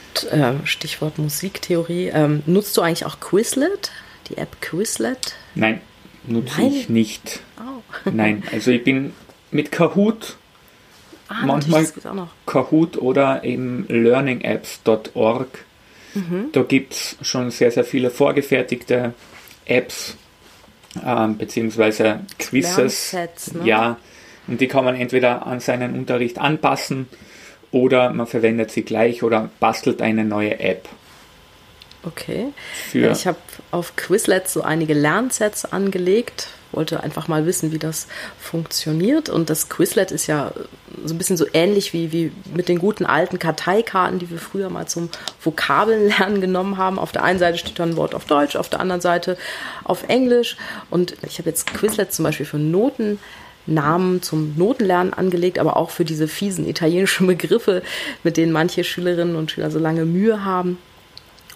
[0.08, 2.08] Und, äh, Stichwort Musiktheorie.
[2.08, 3.92] Ähm, nutzt du eigentlich auch Quizlet?
[4.28, 5.36] Die App Quizlet?
[5.54, 5.80] Nein
[6.26, 6.72] nutze Nein.
[6.72, 7.40] ich nicht.
[7.58, 8.10] Oh.
[8.10, 9.12] Nein, also ich bin
[9.50, 10.36] mit Kahoot
[11.28, 11.86] ah, manchmal
[12.46, 15.64] Kahoot oder eben learningapps.org.
[16.14, 16.50] Mhm.
[16.52, 19.14] Da gibt es schon sehr, sehr viele vorgefertigte
[19.64, 20.16] Apps
[21.04, 23.14] ähm, beziehungsweise Quizzes.
[23.52, 23.66] Ne?
[23.66, 23.98] Ja,
[24.46, 27.08] und die kann man entweder an seinen Unterricht anpassen
[27.70, 30.88] oder man verwendet sie gleich oder bastelt eine neue App.
[32.06, 32.48] Okay.
[32.92, 33.38] Ja, ich habe
[33.70, 39.28] auf Quizlet so einige Lernsets angelegt, wollte einfach mal wissen, wie das funktioniert.
[39.28, 40.52] Und das Quizlet ist ja
[41.04, 44.70] so ein bisschen so ähnlich wie, wie mit den guten alten Karteikarten, die wir früher
[44.70, 45.08] mal zum
[45.40, 46.98] Vokabellernen genommen haben.
[46.98, 49.36] Auf der einen Seite steht dann ein Wort auf Deutsch, auf der anderen Seite
[49.84, 50.56] auf Englisch.
[50.90, 53.18] Und ich habe jetzt Quizlet zum Beispiel für Noten.
[53.66, 57.82] Namen zum Notenlernen angelegt, aber auch für diese fiesen italienischen Begriffe,
[58.22, 60.76] mit denen manche Schülerinnen und Schüler so lange Mühe haben.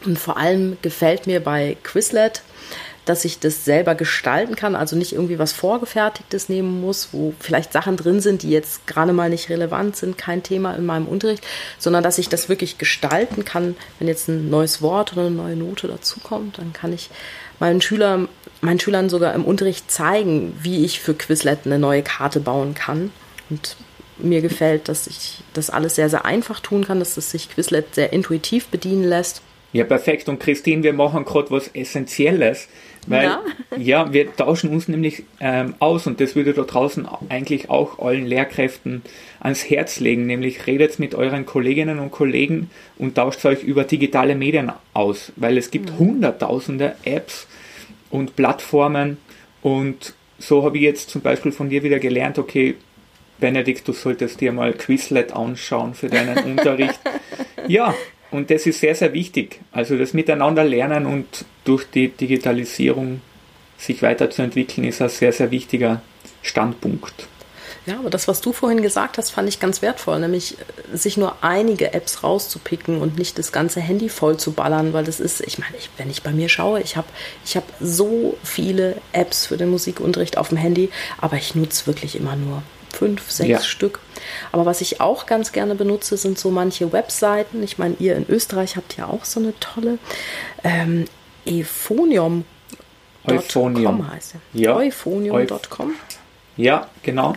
[0.04, 2.42] Und vor allem gefällt mir bei Quizlet,
[3.08, 7.72] dass ich das selber gestalten kann, also nicht irgendwie was Vorgefertigtes nehmen muss, wo vielleicht
[7.72, 11.42] Sachen drin sind, die jetzt gerade mal nicht relevant sind, kein Thema in meinem Unterricht,
[11.78, 13.76] sondern dass ich das wirklich gestalten kann.
[13.98, 17.08] Wenn jetzt ein neues Wort oder eine neue Note dazukommt, dann kann ich
[17.58, 18.28] meinen Schülern,
[18.60, 23.10] meinen Schülern sogar im Unterricht zeigen, wie ich für Quizlet eine neue Karte bauen kann.
[23.48, 23.76] Und
[24.18, 27.94] mir gefällt, dass ich das alles sehr, sehr einfach tun kann, dass es sich Quizlet
[27.94, 30.28] sehr intuitiv bedienen lässt ja, perfekt.
[30.28, 32.68] Und Christine, wir machen gerade was Essentielles,
[33.06, 33.42] weil ja,
[33.76, 38.26] ja wir tauschen uns nämlich ähm, aus und das würde da draußen eigentlich auch allen
[38.26, 39.02] Lehrkräften
[39.40, 44.34] ans Herz legen, nämlich redet mit euren Kolleginnen und Kollegen und tauscht euch über digitale
[44.34, 45.98] Medien aus, weil es gibt mhm.
[45.98, 47.46] hunderttausende Apps
[48.10, 49.18] und Plattformen
[49.62, 52.76] und so habe ich jetzt zum Beispiel von dir wieder gelernt, okay,
[53.40, 56.98] Benedikt, du solltest dir mal Quizlet anschauen für deinen Unterricht.
[57.66, 57.94] Ja,
[58.30, 59.60] und das ist sehr, sehr wichtig.
[59.72, 63.20] Also das Miteinander lernen und durch die Digitalisierung
[63.78, 66.02] sich weiterzuentwickeln, ist ein sehr, sehr wichtiger
[66.42, 67.28] Standpunkt.
[67.86, 70.58] Ja, aber das, was du vorhin gesagt hast, fand ich ganz wertvoll, nämlich
[70.92, 75.20] sich nur einige Apps rauszupicken und nicht das ganze Handy voll zu ballern, weil das
[75.20, 77.06] ist, ich meine, ich, wenn ich bei mir schaue, ich habe
[77.46, 82.14] ich hab so viele Apps für den Musikunterricht auf dem Handy, aber ich nutze wirklich
[82.16, 83.60] immer nur fünf, sechs ja.
[83.60, 84.00] Stück.
[84.52, 87.62] Aber was ich auch ganz gerne benutze, sind so manche Webseiten.
[87.62, 89.98] Ich meine, ihr in Österreich habt ja auch so eine tolle
[90.64, 91.06] ähm,
[91.46, 92.44] Euphonium.
[93.26, 94.60] Euphonium heißt er.
[94.60, 94.76] Ja.
[94.76, 95.94] Euphonium.com.
[96.56, 97.34] Ja, genau.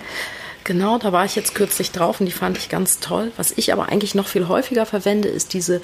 [0.64, 3.32] Genau, da war ich jetzt kürzlich drauf und die fand ich ganz toll.
[3.36, 5.82] Was ich aber eigentlich noch viel häufiger verwende, ist diese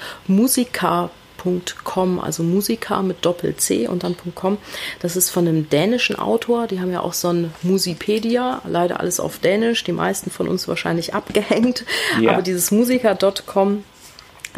[1.48, 4.58] Musika.com, also Musika mit Doppel-C und dann .com.
[5.02, 6.68] Das ist von einem dänischen Autor.
[6.68, 10.68] Die haben ja auch so ein Musipedia, leider alles auf Dänisch, die meisten von uns
[10.68, 11.86] wahrscheinlich abgehängt.
[12.22, 12.32] Ja.
[12.32, 13.84] Aber dieses Musika.com,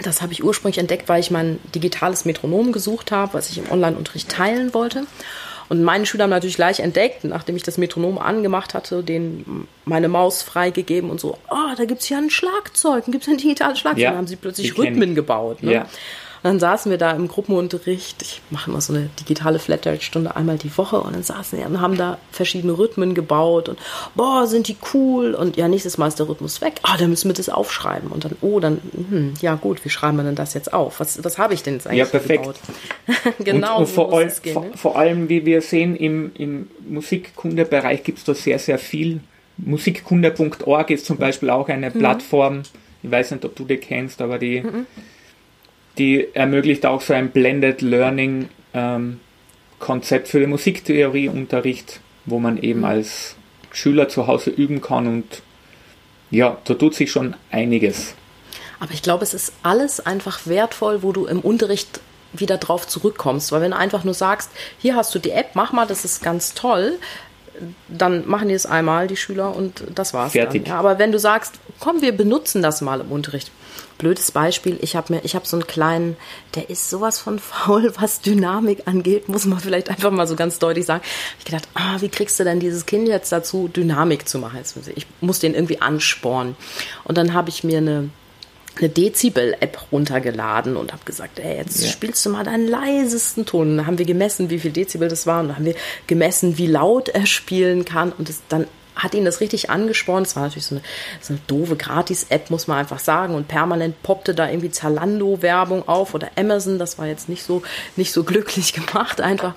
[0.03, 3.71] das habe ich ursprünglich entdeckt, weil ich mein digitales Metronom gesucht habe, was ich im
[3.71, 5.05] Online-Unterricht teilen wollte.
[5.69, 10.09] Und meine Schüler haben natürlich gleich entdeckt, nachdem ich das Metronom angemacht hatte, denen meine
[10.09, 13.37] Maus freigegeben und so, oh, da gibt es ja ein Schlagzeug, da gibt es ein
[13.37, 14.01] digitales Schlagzeug.
[14.01, 15.61] Ja, dann haben sie plötzlich Rhythmen gebaut.
[15.61, 15.73] Ne?
[15.73, 15.85] Ja.
[16.41, 18.21] Und dann saßen wir da im Gruppenunterricht.
[18.21, 21.81] Ich mache immer so eine digitale Flatrate-Stunde einmal die Woche und dann saßen wir und
[21.81, 23.77] haben da verschiedene Rhythmen gebaut und
[24.15, 26.75] boah, sind die cool und ja, nächstes Mal ist der Rhythmus weg.
[26.83, 30.15] Ah, dann müssen wir das aufschreiben und dann, oh, dann, hm, ja gut, wie schreiben
[30.15, 31.01] wir denn das jetzt auf?
[31.01, 32.43] Was, was habe ich denn jetzt eigentlich ja, perfekt.
[32.43, 32.59] gebaut?
[33.39, 34.71] genau, und, und vor, all, gehen, vor, ne?
[34.75, 39.19] vor, allem, wie wir sehen, im, im Musikkundebereich gibt es da sehr, sehr viel.
[39.57, 41.99] Musikkunde.org ist zum Beispiel auch eine mhm.
[41.99, 42.61] Plattform,
[43.03, 44.85] ich weiß nicht, ob du die kennst, aber die mhm
[45.99, 49.19] die ermöglicht auch so ein Blended Learning ähm,
[49.79, 53.35] Konzept für den Musiktheorieunterricht, wo man eben als
[53.71, 55.43] Schüler zu Hause üben kann und
[56.31, 58.13] ja, da tut sich schon einiges.
[58.79, 61.99] Aber ich glaube, es ist alles einfach wertvoll, wo du im Unterricht
[62.33, 63.51] wieder drauf zurückkommst.
[63.51, 66.21] Weil wenn du einfach nur sagst, hier hast du die App, mach mal, das ist
[66.21, 66.99] ganz toll,
[67.87, 70.31] dann machen die es einmal, die Schüler, und das war's.
[70.31, 70.65] Fertig.
[70.65, 70.73] Dann.
[70.73, 73.51] Ja, aber wenn du sagst, komm, wir benutzen das mal im Unterricht,
[73.99, 76.17] blödes Beispiel, ich habe mir, ich habe so einen kleinen,
[76.55, 80.57] der ist sowas von faul, was Dynamik angeht, muss man vielleicht einfach mal so ganz
[80.57, 81.03] deutlich sagen.
[81.37, 84.59] Ich gedacht, ah, wie kriegst du denn dieses Kind jetzt dazu, Dynamik zu machen?
[84.95, 86.55] Ich muss den irgendwie anspornen.
[87.03, 88.09] Und dann habe ich mir eine
[88.77, 91.89] eine Dezibel-App runtergeladen und habe gesagt, ey, jetzt ja.
[91.89, 93.71] spielst du mal deinen leisesten Ton.
[93.71, 95.75] Und dann haben wir gemessen, wie viel Dezibel das war und dann haben wir
[96.07, 98.67] gemessen, wie laut er spielen kann und das, dann
[98.99, 100.27] hat ihn das richtig angespornt.
[100.27, 100.83] Es war natürlich so eine,
[101.21, 103.33] so eine doofe Gratis-App, muss man einfach sagen.
[103.33, 106.77] Und permanent poppte da irgendwie Zalando-Werbung auf oder Amazon.
[106.77, 107.63] Das war jetzt nicht so,
[107.95, 109.55] nicht so glücklich gemacht einfach.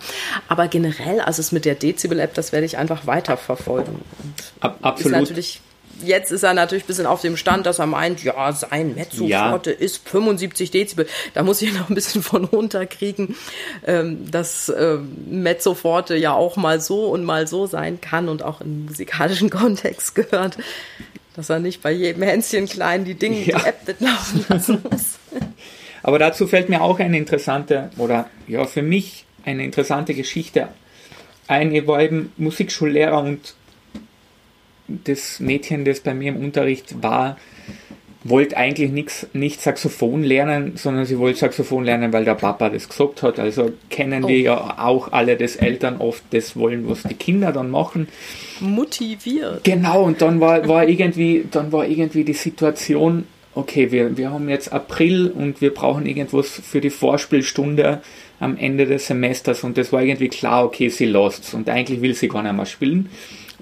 [0.48, 3.96] Aber generell, also es mit der Dezibel-App, das werde ich einfach weiterverfolgen.
[3.96, 5.00] Und Absolut.
[5.00, 5.60] Ist natürlich
[6.02, 9.70] jetzt ist er natürlich ein bisschen auf dem Stand, dass er meint, ja, sein Mezzoforte
[9.70, 9.78] ja.
[9.78, 11.06] ist 75 Dezibel.
[11.34, 13.36] Da muss ich noch ein bisschen von runterkriegen,
[13.86, 18.60] ähm, dass ähm, Mezzoforte ja auch mal so und mal so sein kann und auch
[18.60, 20.58] im musikalischen Kontext gehört,
[21.34, 23.58] dass er nicht bei jedem Hänschen klein die Dinge, ja.
[23.58, 25.18] die App mitlaufen lassen muss.
[26.02, 30.68] Aber dazu fällt mir auch eine interessante, oder ja, für mich eine interessante Geschichte
[31.46, 31.74] ein.
[31.74, 33.54] Ich war eben Musikschullehrer und
[35.04, 37.36] das Mädchen, das bei mir im Unterricht war,
[38.24, 42.88] wollte eigentlich nix, nicht Saxophon lernen, sondern sie wollte Saxophon lernen, weil der Papa das
[42.88, 43.38] gesagt hat.
[43.38, 44.28] Also kennen oh.
[44.28, 48.08] wir ja auch alle, dass Eltern oft das wollen, was die Kinder dann machen.
[48.60, 49.64] Motiviert.
[49.64, 53.24] Genau, und dann war, war, irgendwie, dann war irgendwie die Situation,
[53.54, 58.02] okay, wir, wir haben jetzt April und wir brauchen irgendwas für die Vorspielstunde
[58.40, 62.14] am Ende des Semesters und das war irgendwie klar, okay, sie lässt und eigentlich will
[62.14, 63.08] sie gar nicht mehr spielen.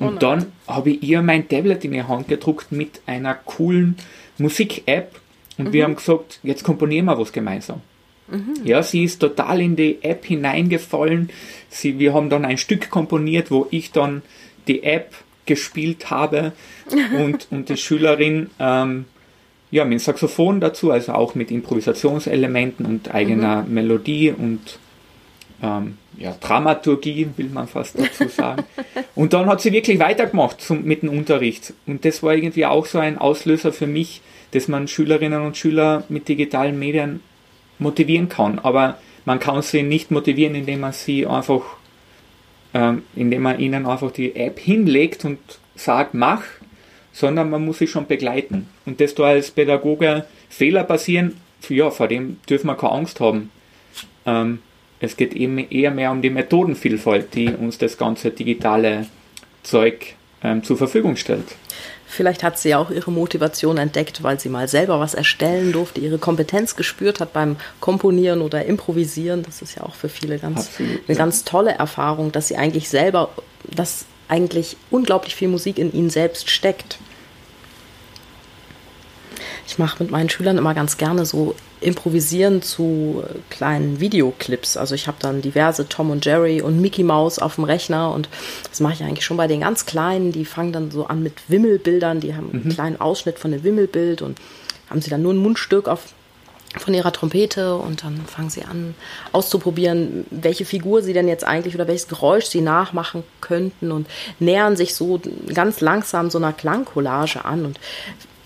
[0.00, 3.96] Und oh dann habe ich ihr mein Tablet in die Hand gedruckt mit einer coolen
[4.38, 5.20] Musik-App
[5.58, 5.72] und mhm.
[5.72, 7.82] wir haben gesagt, jetzt komponieren wir was gemeinsam.
[8.28, 8.54] Mhm.
[8.64, 11.28] Ja, sie ist total in die App hineingefallen.
[11.68, 14.22] Sie, wir haben dann ein Stück komponiert, wo ich dann
[14.66, 16.52] die App gespielt habe
[17.18, 19.04] und, und die Schülerin ähm,
[19.70, 23.74] ja, mit Saxophon dazu, also auch mit Improvisationselementen und eigener mhm.
[23.74, 24.78] Melodie und
[25.62, 28.64] ähm, ja, Dramaturgie, will man fast dazu sagen.
[29.14, 31.72] und dann hat sie wirklich weitergemacht zum, mit dem Unterricht.
[31.86, 34.20] Und das war irgendwie auch so ein Auslöser für mich,
[34.52, 37.20] dass man Schülerinnen und Schüler mit digitalen Medien
[37.78, 38.58] motivieren kann.
[38.58, 41.62] Aber man kann sie nicht motivieren, indem man sie einfach,
[42.74, 45.38] ähm, indem man ihnen einfach die App hinlegt und
[45.74, 46.42] sagt, mach,
[47.12, 48.68] sondern man muss sie schon begleiten.
[48.86, 51.36] Und dass da als Pädagoge Fehler passieren,
[51.68, 53.50] ja, vor dem dürfen wir keine Angst haben.
[54.26, 54.60] Ähm,
[55.00, 59.06] es geht eben eher mehr um die Methodenvielfalt, die uns das ganze digitale
[59.62, 61.46] Zeug ähm, zur Verfügung stellt.
[62.06, 66.00] Vielleicht hat sie ja auch ihre Motivation entdeckt, weil sie mal selber was erstellen durfte,
[66.00, 69.44] ihre Kompetenz gespürt hat beim Komponieren oder Improvisieren.
[69.44, 71.14] Das ist ja auch für viele ganz, Absolut, eine ja.
[71.14, 73.30] ganz tolle Erfahrung, dass sie eigentlich selber
[73.64, 76.98] das eigentlich unglaublich viel Musik in ihnen selbst steckt.
[79.70, 84.76] Ich mache mit meinen Schülern immer ganz gerne so improvisieren zu kleinen Videoclips.
[84.76, 88.28] Also ich habe dann diverse Tom und Jerry und Mickey Mouse auf dem Rechner und
[88.68, 90.32] das mache ich eigentlich schon bei den ganz Kleinen.
[90.32, 92.18] Die fangen dann so an mit Wimmelbildern.
[92.18, 92.62] Die haben mhm.
[92.62, 94.40] einen kleinen Ausschnitt von dem Wimmelbild und
[94.90, 96.00] haben sie dann nur ein Mundstück auf
[96.76, 98.94] von ihrer Trompete und dann fangen sie an
[99.32, 104.06] auszuprobieren, welche Figur sie denn jetzt eigentlich oder welches Geräusch sie nachmachen könnten und
[104.38, 105.20] nähern sich so
[105.52, 107.80] ganz langsam so einer Klangcollage an und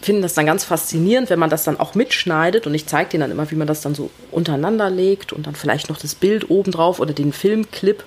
[0.04, 3.22] finden das dann ganz faszinierend, wenn man das dann auch mitschneidet und ich zeige denen
[3.22, 6.50] dann immer, wie man das dann so untereinander legt und dann vielleicht noch das Bild
[6.50, 8.04] obendrauf oder den Filmclip.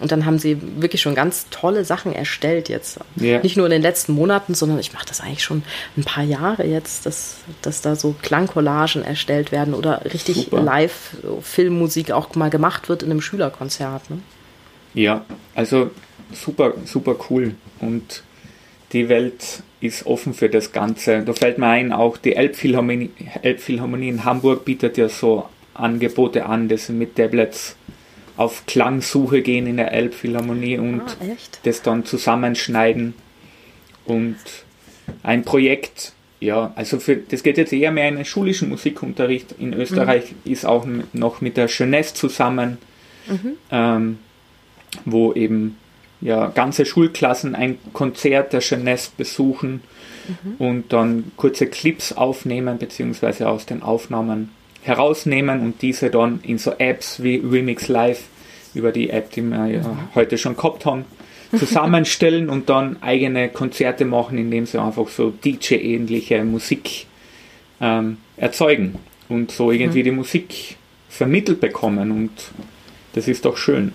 [0.00, 3.00] Und dann haben sie wirklich schon ganz tolle Sachen erstellt jetzt.
[3.20, 3.42] Yeah.
[3.42, 5.64] Nicht nur in den letzten Monaten, sondern ich mache das eigentlich schon
[5.96, 12.32] ein paar Jahre jetzt, dass, dass da so Klangcollagen erstellt werden oder richtig Live-Filmmusik auch
[12.36, 14.08] mal gemacht wird in einem Schülerkonzert.
[14.10, 14.20] Ne?
[14.94, 15.24] Ja,
[15.56, 15.90] also
[16.32, 17.56] super, super cool.
[17.80, 18.22] Und
[18.92, 21.22] die Welt ist offen für das Ganze.
[21.22, 23.10] Da fällt mir ein, auch die Elbphilharmonie,
[23.42, 27.76] Elbphilharmonie in Hamburg bietet ja so Angebote an, dass sie mit Tablets
[28.36, 31.26] auf Klangsuche gehen in der Elbphilharmonie und ah,
[31.64, 33.14] das dann zusammenschneiden.
[34.04, 34.36] Und
[35.22, 39.54] ein Projekt, ja, also für, das geht jetzt eher mehr in den schulischen Musikunterricht.
[39.58, 40.52] In Österreich mhm.
[40.52, 42.78] ist auch noch mit der Jeunesse zusammen,
[43.26, 43.52] mhm.
[43.70, 44.18] ähm,
[45.04, 45.76] wo eben
[46.20, 49.82] ja, ganze Schulklassen ein Konzert der Jeunesse besuchen
[50.28, 50.54] mhm.
[50.58, 54.50] und dann kurze Clips aufnehmen, beziehungsweise aus den Aufnahmen
[54.82, 58.24] herausnehmen und diese dann in so Apps wie Remix Live
[58.74, 60.14] über die App, die wir ja mhm.
[60.14, 61.04] heute schon gehabt haben,
[61.56, 67.06] zusammenstellen und dann eigene Konzerte machen, indem sie einfach so DJ-ähnliche Musik
[67.80, 68.96] ähm, erzeugen
[69.28, 70.04] und so irgendwie mhm.
[70.04, 70.76] die Musik
[71.08, 72.30] vermittelt bekommen und
[73.14, 73.92] das ist doch schön.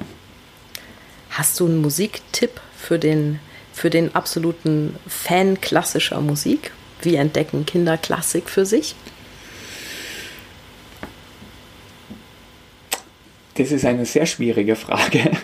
[1.33, 3.39] Hast du einen Musiktipp für den,
[3.73, 6.71] für den absoluten Fan klassischer Musik?
[7.01, 8.93] Wie entdecken Kinder Klassik für sich?
[13.55, 15.31] Das ist eine sehr schwierige Frage.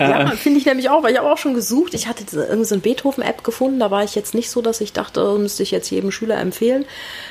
[0.00, 1.94] Ja, äh, finde ich nämlich auch, weil ich habe auch schon gesucht.
[1.94, 4.92] Ich hatte irgendwie so eine Beethoven-App gefunden, da war ich jetzt nicht so, dass ich
[4.92, 6.84] dachte, oh, müsste ich jetzt jedem Schüler empfehlen.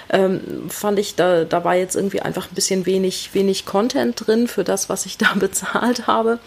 [0.09, 4.47] Ähm, fand ich, da, da war jetzt irgendwie einfach ein bisschen wenig, wenig Content drin
[4.47, 6.39] für das, was ich da bezahlt habe.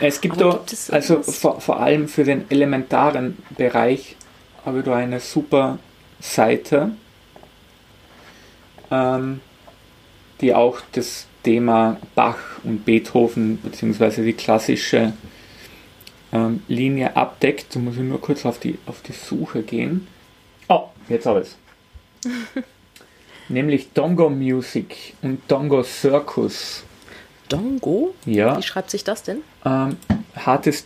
[0.00, 0.60] Es gibt da,
[0.90, 4.16] also vor, vor allem für den elementaren Bereich,
[4.64, 5.78] habe ich da eine super
[6.20, 6.92] Seite,
[8.90, 9.40] ähm,
[10.40, 14.24] die auch das Thema Bach und Beethoven bzw.
[14.24, 15.12] die klassische
[16.32, 17.74] ähm, Linie abdeckt.
[17.74, 20.06] Da muss ich nur kurz auf die, auf die Suche gehen.
[20.68, 22.64] Oh, jetzt habe ich es.
[23.48, 26.84] Nämlich Dongo Music und Dongo Circus.
[27.50, 28.14] Dongo?
[28.24, 28.56] Ja.
[28.56, 29.42] Wie schreibt sich das denn?
[29.64, 29.98] Ähm,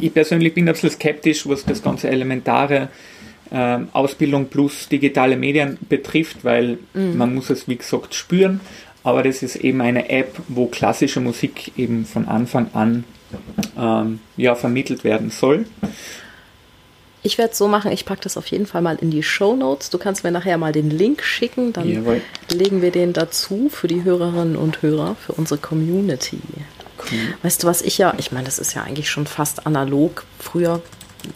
[0.01, 2.89] ich persönlich bin ein bisschen skeptisch, was das ganze elementare
[3.51, 7.17] äh, Ausbildung plus digitale Medien betrifft, weil mhm.
[7.17, 8.61] man muss es, wie gesagt, spüren.
[9.05, 13.05] Aber das ist eben eine App, wo klassische Musik eben von Anfang an
[13.79, 15.67] ähm, ja, vermittelt werden soll.
[17.23, 19.57] Ich werde es so machen, ich packe das auf jeden Fall mal in die Show
[19.57, 19.91] Notes.
[19.91, 22.21] Du kannst mir nachher mal den Link schicken, dann Jawohl.
[22.53, 26.39] legen wir den dazu für die Hörerinnen und Hörer, für unsere Community.
[27.11, 27.35] Mhm.
[27.43, 30.25] Weißt du, was ich ja, ich meine, das ist ja eigentlich schon fast analog.
[30.39, 30.83] Früher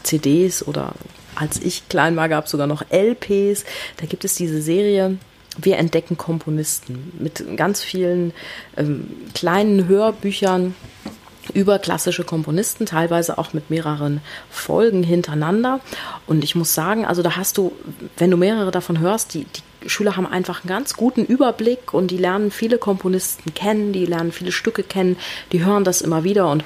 [0.02, 0.92] CDs oder
[1.34, 3.64] als ich klein war, gab es sogar noch LPs.
[3.96, 5.18] Da gibt es diese Serie
[5.60, 8.32] Wir entdecken Komponisten mit ganz vielen
[8.76, 10.74] ähm, kleinen Hörbüchern
[11.54, 15.80] über klassische Komponisten, teilweise auch mit mehreren Folgen hintereinander.
[16.26, 17.72] Und ich muss sagen, also da hast du,
[18.16, 22.10] wenn du mehrere davon hörst, die, die Schüler haben einfach einen ganz guten Überblick und
[22.10, 25.16] die lernen viele Komponisten kennen, die lernen viele Stücke kennen,
[25.52, 26.64] die hören das immer wieder und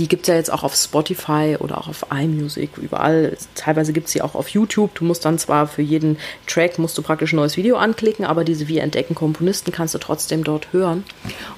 [0.00, 3.36] die gibt es ja jetzt auch auf Spotify oder auch auf iMusic, überall.
[3.54, 4.94] Teilweise gibt es sie auch auf YouTube.
[4.94, 8.42] Du musst dann zwar für jeden Track musst du praktisch ein neues Video anklicken, aber
[8.42, 11.04] diese Wir entdecken Komponisten kannst du trotzdem dort hören.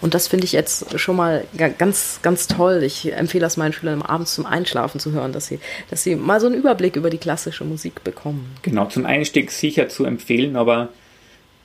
[0.01, 1.45] Und das finde ich jetzt schon mal
[1.79, 2.83] ganz, ganz toll.
[2.83, 6.41] Ich empfehle das meinen Schülern abends zum Einschlafen zu hören, dass sie, dass sie mal
[6.41, 8.57] so einen Überblick über die klassische Musik bekommen.
[8.63, 10.89] Genau, zum Einstieg sicher zu empfehlen, aber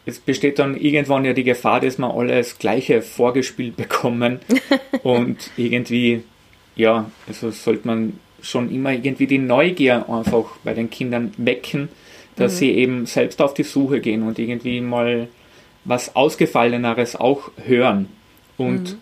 [0.05, 4.41] es besteht dann irgendwann ja die Gefahr, dass wir alle das Gleiche vorgespielt bekommen
[5.01, 6.23] und irgendwie
[6.77, 11.89] ja, also sollte man schon immer irgendwie die Neugier einfach bei den Kindern wecken,
[12.35, 12.57] dass mhm.
[12.57, 15.27] sie eben selbst auf die Suche gehen und irgendwie mal
[15.83, 18.07] was Ausgefalleneres auch hören.
[18.57, 18.97] Und mhm.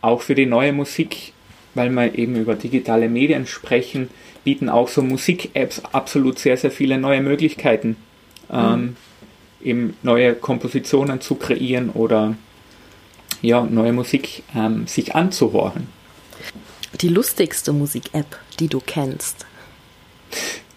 [0.00, 1.32] auch für die neue Musik,
[1.74, 4.08] weil wir eben über digitale Medien sprechen,
[4.44, 7.96] bieten auch so Musik-Apps absolut sehr, sehr viele neue Möglichkeiten,
[8.48, 8.56] mhm.
[8.56, 8.96] ähm,
[9.62, 12.36] eben neue Kompositionen zu kreieren oder
[13.42, 15.88] ja, neue Musik ähm, sich anzuhören.
[17.00, 19.46] Die lustigste Musik-App, die du kennst?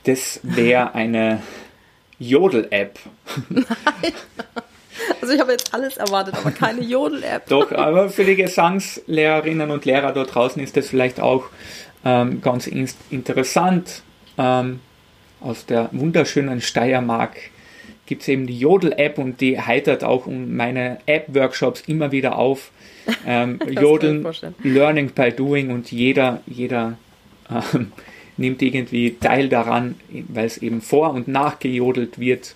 [0.04, 1.42] Das wäre eine
[2.20, 3.00] Jodel-App.
[3.50, 3.66] Nein.
[5.22, 7.48] Also ich habe jetzt alles erwartet, aber keine Jodel-App.
[7.48, 11.46] Doch, aber für die Gesangslehrerinnen und Lehrer dort draußen ist das vielleicht auch
[12.04, 14.02] ähm, ganz in interessant.
[14.38, 14.80] Ähm,
[15.40, 17.38] aus der wunderschönen Steiermark
[18.08, 22.72] gibt es eben die Jodel-App und die heitert auch meine App-Workshops immer wieder auf.
[23.26, 24.26] Ähm, Jodeln,
[24.64, 26.98] Learning by Doing und jeder, jeder
[27.50, 27.92] ähm,
[28.38, 32.56] nimmt irgendwie Teil daran, weil es eben vor- und nachgejodelt wird.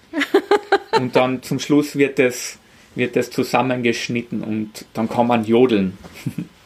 [1.00, 2.58] und dann zum Schluss wird es
[2.96, 5.98] wird das zusammengeschnitten und dann kann man jodeln.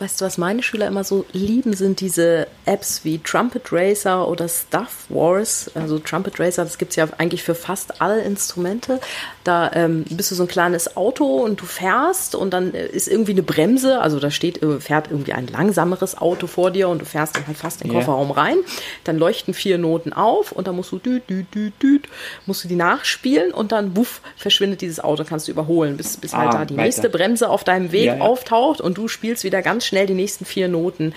[0.00, 4.48] Weißt du, was meine Schüler immer so lieben, sind diese Apps wie Trumpet Racer oder
[4.48, 5.70] Stuff Wars.
[5.74, 8.98] Also Trumpet Racer, das gibt es ja eigentlich für fast alle Instrumente.
[9.44, 13.08] Da ähm, bist du so ein kleines Auto und du fährst und dann äh, ist
[13.08, 17.02] irgendwie eine Bremse, also da steht, äh, fährt irgendwie ein langsameres Auto vor dir und
[17.02, 18.00] du fährst dann halt fast in den yeah.
[18.00, 18.56] Kofferraum rein.
[19.04, 22.08] Dann leuchten vier Noten auf und dann musst du düt, düt, düt, düt,
[22.46, 26.32] musst du die nachspielen und dann wuff, verschwindet dieses Auto, kannst du überholen, bis, bis
[26.32, 26.84] halt ah, halt da die weiter.
[26.84, 28.22] nächste Bremse auf deinem Weg ja, ja.
[28.22, 31.14] auftaucht und du spielst wieder ganz schnell die nächsten vier Noten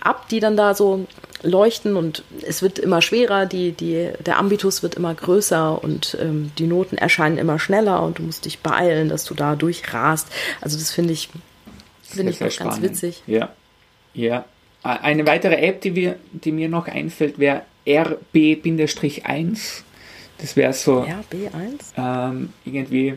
[0.00, 1.06] ab, die dann da so
[1.42, 6.52] leuchten und es wird immer schwerer, die, die, der Ambitus wird immer größer und ähm,
[6.58, 10.28] die Noten erscheinen immer schneller und du musst dich beeilen, dass du da durchrast.
[10.60, 11.28] Also das finde ich,
[12.02, 13.22] finde ich ganz witzig.
[13.26, 13.52] Ja,
[14.14, 14.44] ja.
[14.82, 19.82] Eine weitere App, die, wir, die mir noch einfällt, wäre RB-1.
[20.38, 21.92] Das wäre so RB1?
[21.96, 23.16] Ähm, irgendwie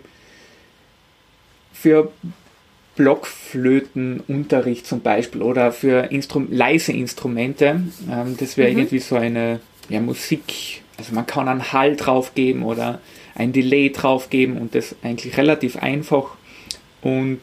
[1.73, 2.11] für
[2.95, 7.81] Blockflötenunterricht zum Beispiel oder für Instru leise Instrumente.
[8.09, 8.79] Ähm, das wäre mhm.
[8.79, 12.99] irgendwie so eine ja, Musik, also man kann einen Hall draufgeben oder
[13.35, 16.35] ein Delay draufgeben und das eigentlich relativ einfach
[17.01, 17.39] und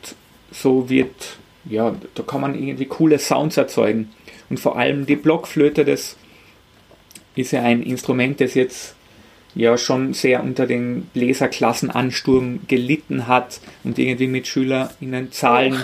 [0.51, 4.11] so wird, ja, da kann man irgendwie coole Sounds erzeugen.
[4.51, 6.17] Und vor allem die Blockflöte, das
[7.37, 8.95] ist ja ein Instrument, das jetzt
[9.55, 15.75] ja schon sehr unter den Bläserklassenansturm gelitten hat und irgendwie mit SchülerInnenzahlen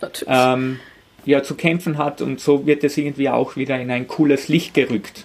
[0.00, 0.80] oh, ja, ähm,
[1.24, 4.74] ja, zu kämpfen hat und so wird es irgendwie auch wieder in ein cooles Licht
[4.74, 5.24] gerückt.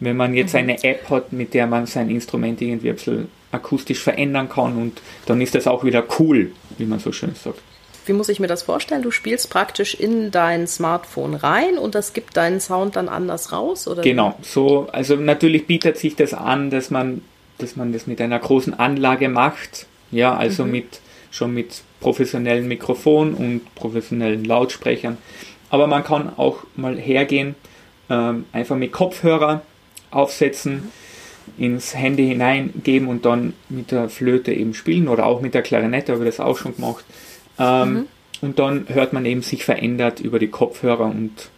[0.00, 0.60] Wenn man jetzt mhm.
[0.60, 5.00] eine App hat, mit der man sein Instrument irgendwie ein bisschen akustisch verändern kann und
[5.26, 7.60] dann ist das auch wieder cool, wie man so schön sagt.
[8.06, 9.02] Wie muss ich mir das vorstellen?
[9.02, 13.88] Du spielst praktisch in dein Smartphone rein und das gibt deinen Sound dann anders raus?
[13.88, 14.02] Oder?
[14.02, 17.22] Genau, so, also natürlich bietet sich das an, dass man
[17.58, 19.86] dass man das mit einer großen Anlage macht.
[20.10, 20.70] Ja, also mhm.
[20.70, 21.00] mit
[21.30, 25.18] schon mit professionellen Mikrofon und professionellen Lautsprechern.
[25.70, 27.56] Aber man kann auch mal hergehen,
[28.08, 29.62] ähm, einfach mit Kopfhörer
[30.10, 30.92] aufsetzen,
[31.58, 36.12] ins Handy hineingeben und dann mit der Flöte eben spielen oder auch mit der Klarinette,
[36.12, 37.04] habe ich das auch schon gemacht.
[37.58, 38.06] Ähm, mhm.
[38.40, 41.50] Und dann hört man eben sich verändert über die Kopfhörer und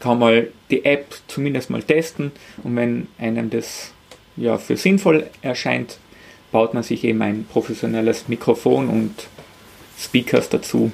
[0.00, 2.32] kann mal die App zumindest mal testen.
[2.62, 3.92] Und wenn einem das
[4.36, 5.98] ja, für sinnvoll erscheint,
[6.52, 9.14] baut man sich eben ein professionelles Mikrofon und
[9.98, 10.92] Speakers dazu.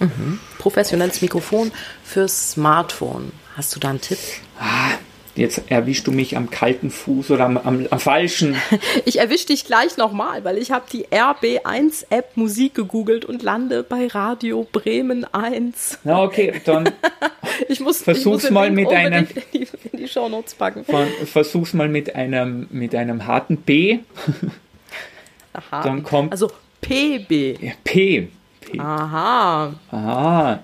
[0.00, 0.38] Mhm.
[0.58, 1.72] Professionelles Mikrofon
[2.02, 3.32] fürs Smartphone.
[3.56, 4.18] Hast du da einen Tipp?
[4.58, 4.92] Ah,
[5.36, 8.56] Jetzt erwischst du mich am kalten Fuß oder am, am, am falschen.
[9.04, 14.08] Ich erwische dich gleich nochmal, weil ich habe die RB1-App Musik gegoogelt und lande bei
[14.08, 16.00] Radio Bremen 1.
[16.04, 16.90] Na okay, dann
[17.68, 20.84] ich muss, versuch's ich muss mal mit einem in die, in die Shownotes packen.
[21.24, 24.00] Versuch's mal mit einem mit einem harten B.
[25.52, 25.82] Aha.
[25.82, 26.50] Dann kommt also
[26.80, 27.62] PB.
[27.62, 28.28] Ja, P.
[28.60, 28.78] P.
[28.78, 29.74] Aha.
[29.90, 30.60] Aha.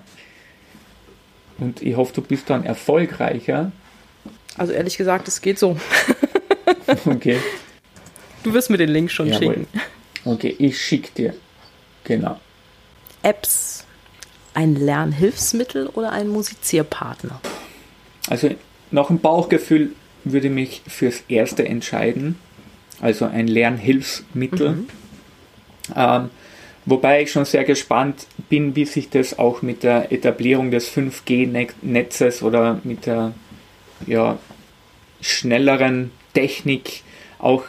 [1.59, 3.71] Und ich hoffe, du bist dann erfolgreicher.
[4.57, 5.77] Also ehrlich gesagt, es geht so.
[7.05, 7.37] okay.
[8.43, 9.39] Du wirst mir den Link schon Jawohl.
[9.39, 9.67] schicken.
[10.25, 11.33] Okay, ich schicke dir.
[12.03, 12.39] Genau.
[13.21, 13.85] Apps,
[14.53, 17.39] ein Lernhilfsmittel oder ein Musizierpartner?
[18.29, 18.49] Also
[18.91, 19.91] nach dem Bauchgefühl
[20.23, 22.37] würde ich mich fürs erste entscheiden.
[22.99, 24.71] Also ein Lernhilfsmittel.
[24.71, 24.87] Mhm.
[25.95, 26.29] Ähm,
[26.85, 32.41] wobei ich schon sehr gespannt bin, wie sich das auch mit der Etablierung des 5G-Netzes
[32.41, 33.33] oder mit der
[34.05, 34.37] ja,
[35.21, 37.01] schnelleren Technik
[37.39, 37.63] auch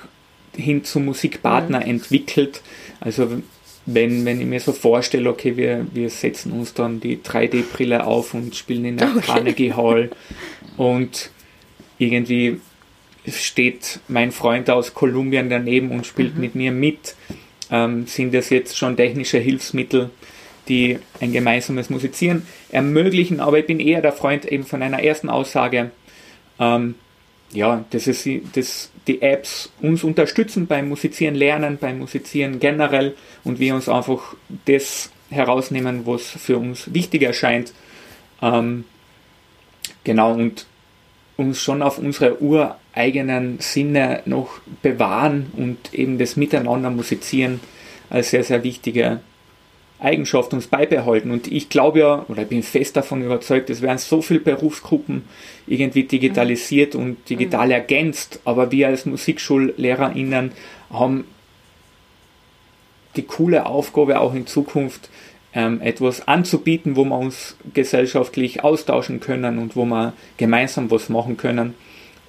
[0.57, 1.91] hin zu Musikpartner mhm.
[1.91, 2.63] entwickelt.
[3.01, 3.41] Also
[3.87, 8.35] wenn, wenn ich mir so vorstelle, okay, wir, wir setzen uns dann die 3D-Brille auf
[8.35, 9.21] und spielen in der okay.
[9.25, 10.11] Carnegie Hall
[10.77, 11.31] und
[11.99, 12.61] irgendwie
[13.27, 16.41] steht mein Freund aus Kolumbien daneben und spielt mhm.
[16.41, 17.17] mit mir mit.
[17.71, 20.11] Ähm, sind das jetzt schon technische Hilfsmittel,
[20.69, 23.41] die ein gemeinsames Musizieren ermöglichen?
[23.41, 25.91] Aber ich bin eher der Freund eben von einer ersten Aussage.
[26.59, 26.95] Ähm,
[27.53, 33.59] ja, dass es, dass die Apps uns unterstützen beim Musizieren lernen, beim Musizieren generell und
[33.59, 34.35] wir uns einfach
[34.67, 37.73] das herausnehmen, was für uns wichtig erscheint.
[38.43, 38.85] Ähm,
[40.05, 40.67] genau, und
[41.37, 47.61] uns schon auf unsere ureigenen Sinne noch bewahren und eben das Miteinander musizieren
[48.11, 49.21] als sehr, sehr wichtige
[50.01, 51.31] Eigenschaft uns beibehalten.
[51.31, 55.25] Und ich glaube ja, oder ich bin fest davon überzeugt, es werden so viele Berufsgruppen
[55.67, 57.01] irgendwie digitalisiert mhm.
[57.01, 57.73] und digital mhm.
[57.73, 60.53] ergänzt, aber wir als MusikschullehrerInnen
[60.91, 61.25] haben
[63.17, 65.11] die coole Aufgabe auch in Zukunft
[65.53, 71.37] ähm, etwas anzubieten, wo wir uns gesellschaftlich austauschen können und wo wir gemeinsam was machen
[71.37, 71.75] können.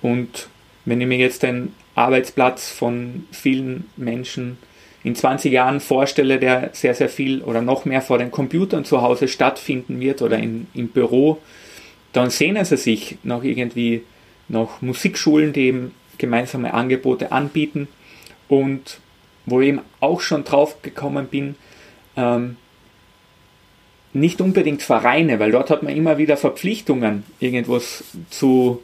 [0.01, 0.47] Und
[0.85, 4.57] wenn ich mir jetzt den Arbeitsplatz von vielen Menschen
[5.03, 9.01] in 20 Jahren vorstelle, der sehr, sehr viel oder noch mehr vor den Computern zu
[9.01, 11.41] Hause stattfinden wird oder in, im Büro,
[12.11, 14.03] dann sehnen sie sich nach irgendwie
[14.47, 17.87] nach Musikschulen, die eben gemeinsame Angebote anbieten
[18.47, 18.99] und
[19.45, 21.55] wo ich eben auch schon drauf gekommen bin,
[22.17, 22.57] ähm,
[24.11, 28.81] nicht unbedingt Vereine, weil dort hat man immer wieder Verpflichtungen, irgendwas zu,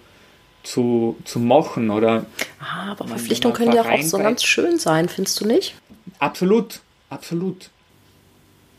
[0.64, 2.26] zu, zu machen oder.
[2.60, 5.76] Ah, aber Verpflichtungen können ja auch so ganz schön sein, findest du nicht?
[6.20, 7.70] Absolut, absolut.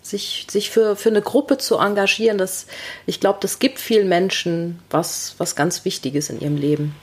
[0.03, 2.66] Sich, sich für, für eine Gruppe zu engagieren, das,
[3.07, 6.95] ich glaube, das gibt vielen Menschen was, was ganz Wichtiges in ihrem Leben.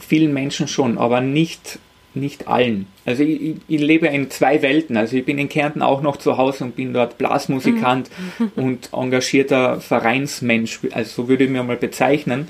[0.00, 1.78] Vielen Menschen schon, aber nicht,
[2.14, 2.88] nicht allen.
[3.04, 4.96] Also ich, ich lebe in zwei Welten.
[4.96, 8.52] Also ich bin in Kärnten auch noch zu Hause und bin dort Blasmusikant mhm.
[8.56, 12.48] und engagierter Vereinsmensch, also so würde ich mir mal bezeichnen.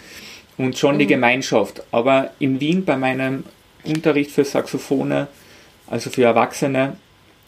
[0.59, 1.01] Und schon mhm.
[1.01, 1.83] die Gemeinschaft.
[1.93, 3.45] Aber in Wien bei meinem
[3.85, 5.27] Unterricht für Saxophone,
[5.87, 6.97] also für Erwachsene,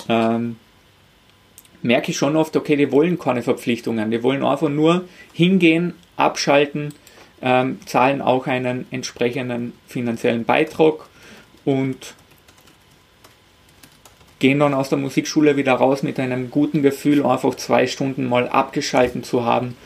[0.09, 0.57] ähm,
[1.83, 6.95] merke ich schon oft, okay, die wollen keine Verpflichtungen, die wollen einfach nur hingehen, abschalten,
[7.43, 11.07] ähm, zahlen auch einen entsprechenden finanziellen Beitrag
[11.65, 12.15] und
[14.39, 18.49] gehen dann aus der Musikschule wieder raus mit einem guten Gefühl, einfach zwei Stunden mal
[18.49, 19.77] abgeschalten zu haben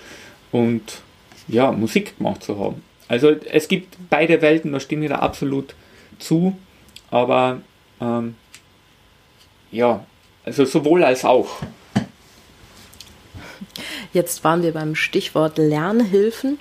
[0.52, 1.00] und
[1.48, 2.82] ja, Musik gemacht zu haben.
[3.08, 5.74] Also es gibt beide Welten, da stimme ich da absolut
[6.18, 6.56] zu,
[7.10, 7.60] aber
[8.00, 8.36] ähm,
[9.70, 10.04] ja,
[10.44, 11.48] also sowohl als auch.
[14.12, 16.58] Jetzt waren wir beim Stichwort Lernhilfen.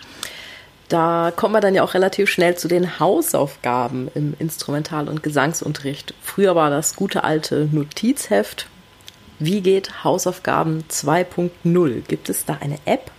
[0.90, 6.14] Da kommen wir dann ja auch relativ schnell zu den Hausaufgaben im Instrumental- und Gesangsunterricht.
[6.22, 8.68] Früher war das gute alte Notizheft.
[9.40, 12.02] Wie geht Hausaufgaben 2.0?
[12.08, 13.12] Gibt es da eine App?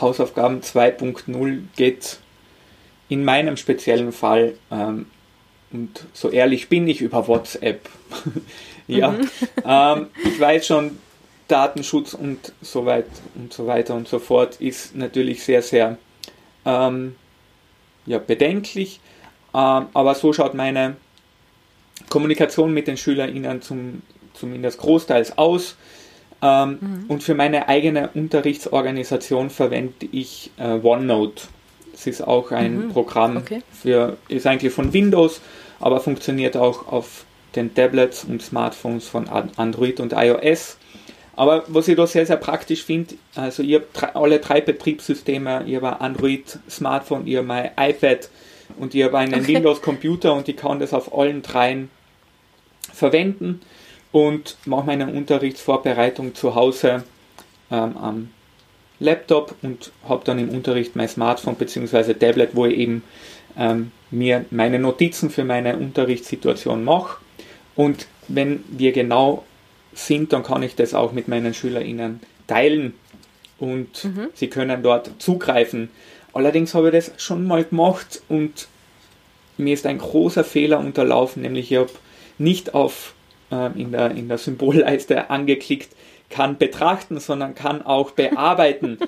[0.00, 2.18] Hausaufgaben 2.0 geht
[3.08, 5.06] in meinem speziellen Fall ähm,
[5.72, 7.88] und so ehrlich bin ich über WhatsApp.
[8.86, 9.30] ja, mhm.
[9.64, 10.98] ähm, ich weiß schon,
[11.48, 15.96] Datenschutz und so weit und so weiter und so fort ist natürlich sehr, sehr
[16.64, 17.16] ähm,
[18.06, 19.00] ja, bedenklich.
[19.54, 20.96] Ähm, aber so schaut meine
[22.10, 24.02] Kommunikation mit den SchülerInnen zum,
[24.34, 25.76] zumindest großteils aus.
[26.40, 27.04] Ähm, mhm.
[27.08, 31.44] Und für meine eigene Unterrichtsorganisation verwende ich äh, OneNote.
[31.98, 32.88] Es ist auch ein mhm.
[32.90, 33.62] Programm okay.
[33.72, 35.40] für, ist eigentlich von Windows,
[35.80, 37.24] aber funktioniert auch auf
[37.56, 40.76] den Tablets und Smartphones von Android und iOS.
[41.34, 45.76] Aber was ich da sehr, sehr praktisch finde, also ich habe alle drei Betriebssysteme, ich
[45.76, 48.28] habe Android, Smartphone, ich habe mein iPad
[48.78, 49.54] und ich habe einen okay.
[49.54, 51.90] Windows-Computer und ich kann das auf allen dreien
[52.92, 53.60] verwenden
[54.12, 57.04] und mache meine Unterrichtsvorbereitung zu Hause
[57.70, 58.30] ähm, am
[59.00, 62.14] Laptop und habe dann im Unterricht mein Smartphone bzw.
[62.14, 63.02] Tablet, wo ich eben
[63.56, 67.18] ähm, mir meine Notizen für meine Unterrichtssituation mache.
[67.76, 69.44] Und wenn wir genau
[69.92, 72.94] sind, dann kann ich das auch mit meinen SchülerInnen teilen
[73.58, 74.28] und mhm.
[74.34, 75.90] sie können dort zugreifen.
[76.32, 78.68] Allerdings habe ich das schon mal gemacht und
[79.56, 81.90] mir ist ein großer Fehler unterlaufen, nämlich ich habe
[82.38, 83.14] nicht auf
[83.50, 85.90] äh, in, der, in der Symbolleiste angeklickt,
[86.30, 88.98] kann betrachten, sondern kann auch bearbeiten.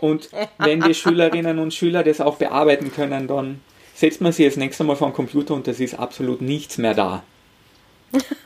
[0.00, 3.60] und wenn die Schülerinnen und Schüler das auch bearbeiten können, dann
[3.94, 6.94] setzt man sie das nächste Mal vor den Computer und es ist absolut nichts mehr
[6.94, 7.24] da.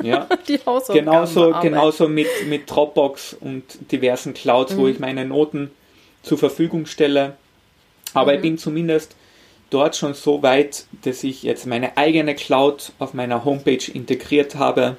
[0.02, 0.58] Ja, die
[0.92, 4.78] genauso, genauso mit, mit Dropbox und diversen Clouds, mhm.
[4.78, 5.70] wo ich meine Noten
[6.22, 7.36] zur Verfügung stelle.
[8.14, 8.36] Aber mhm.
[8.36, 9.14] ich bin zumindest
[9.70, 14.96] dort schon so weit, dass ich jetzt meine eigene Cloud auf meiner Homepage integriert habe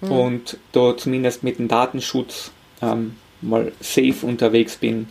[0.00, 0.12] mhm.
[0.12, 2.52] und da zumindest mit dem Datenschutz
[2.82, 5.08] ähm, mal safe unterwegs bin.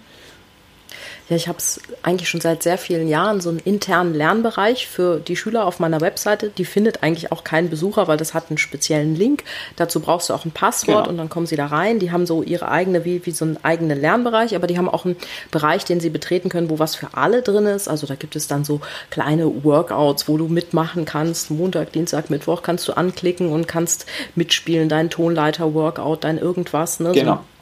[1.29, 5.19] Ja, ich habe es eigentlich schon seit sehr vielen Jahren, so einen internen Lernbereich für
[5.19, 6.49] die Schüler auf meiner Webseite.
[6.49, 9.43] Die findet eigentlich auch kein Besucher, weil das hat einen speziellen Link.
[9.75, 11.09] Dazu brauchst du auch ein Passwort genau.
[11.09, 11.99] und dann kommen sie da rein.
[11.99, 15.05] Die haben so ihre eigene, wie, wie so einen eigenen Lernbereich, aber die haben auch
[15.05, 15.17] einen
[15.51, 17.87] Bereich, den sie betreten können, wo was für alle drin ist.
[17.87, 21.51] Also da gibt es dann so kleine Workouts, wo du mitmachen kannst.
[21.51, 26.99] Montag, Dienstag, Mittwoch kannst du anklicken und kannst mitspielen, dein Tonleiter-Workout, dein irgendwas.
[26.99, 27.11] Ne?
[27.11, 27.35] Genau.
[27.35, 27.58] So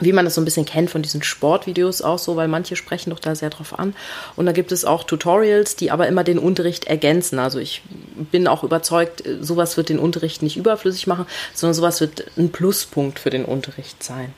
[0.00, 3.10] wie man das so ein bisschen kennt von diesen Sportvideos auch so, weil manche sprechen
[3.10, 3.94] doch da sehr drauf an.
[4.36, 7.38] Und da gibt es auch Tutorials, die aber immer den Unterricht ergänzen.
[7.38, 7.82] Also ich
[8.30, 13.18] bin auch überzeugt, sowas wird den Unterricht nicht überflüssig machen, sondern sowas wird ein Pluspunkt
[13.18, 14.34] für den Unterricht sein.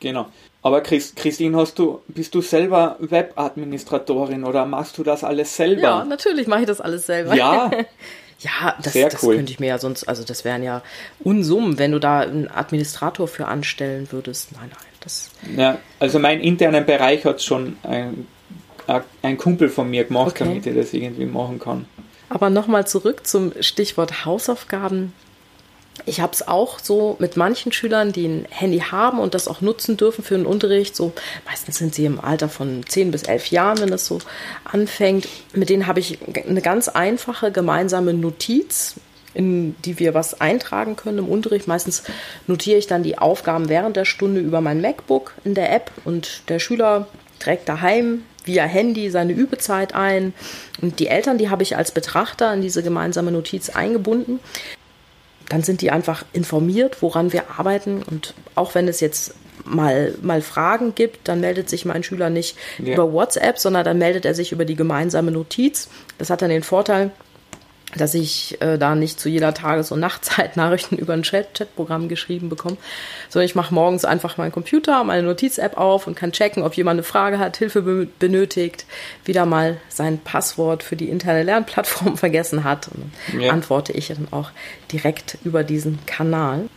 [0.00, 0.26] Genau.
[0.62, 5.82] Aber Christ, Christine, hast du, bist du selber Webadministratorin oder machst du das alles selber?
[5.82, 7.34] Ja, natürlich mache ich das alles selber.
[7.34, 7.70] Ja.
[8.42, 10.82] Ja, das, Sehr das könnte ich mir ja sonst, also das wären ja
[11.20, 14.50] Unsummen, wenn du da einen Administrator für anstellen würdest.
[14.52, 15.30] Nein, nein, das.
[15.56, 18.26] Ja, also mein internen Bereich hat schon ein,
[19.22, 20.44] ein Kumpel von mir gemacht, okay.
[20.44, 21.86] damit ich das irgendwie machen kann.
[22.28, 25.12] Aber nochmal zurück zum Stichwort Hausaufgaben.
[26.06, 29.60] Ich habe es auch so mit manchen Schülern, die ein Handy haben und das auch
[29.60, 30.96] nutzen dürfen für den Unterricht.
[30.96, 31.12] So
[31.46, 34.18] meistens sind sie im Alter von 10 bis 11 Jahren, wenn das so
[34.64, 35.28] anfängt.
[35.52, 38.94] Mit denen habe ich eine ganz einfache gemeinsame Notiz,
[39.34, 41.68] in die wir was eintragen können im Unterricht.
[41.68, 42.02] Meistens
[42.46, 46.48] notiere ich dann die Aufgaben während der Stunde über mein MacBook in der App und
[46.48, 47.08] der Schüler
[47.38, 50.34] trägt daheim via Handy seine Übezeit ein.
[50.80, 54.40] Und die Eltern, die habe ich als Betrachter in diese gemeinsame Notiz eingebunden
[55.52, 58.02] dann sind die einfach informiert, woran wir arbeiten.
[58.02, 59.34] Und auch wenn es jetzt
[59.66, 62.94] mal, mal Fragen gibt, dann meldet sich mein Schüler nicht ja.
[62.94, 65.90] über WhatsApp, sondern dann meldet er sich über die gemeinsame Notiz.
[66.16, 67.10] Das hat dann den Vorteil,
[67.96, 72.08] dass ich äh, da nicht zu jeder Tages- und Nachtzeit Nachrichten über ein Chat Chatprogramm
[72.08, 72.76] geschrieben bekomme,
[73.28, 76.96] sondern ich mache morgens einfach meinen Computer, meine Notiz-App auf und kann checken, ob jemand
[76.96, 78.86] eine Frage hat, Hilfe be benötigt,
[79.24, 82.88] wieder mal sein Passwort für die interne Lernplattform vergessen hat.
[82.88, 83.52] Und dann ja.
[83.52, 84.50] antworte ich dann auch
[84.90, 86.68] direkt über diesen Kanal.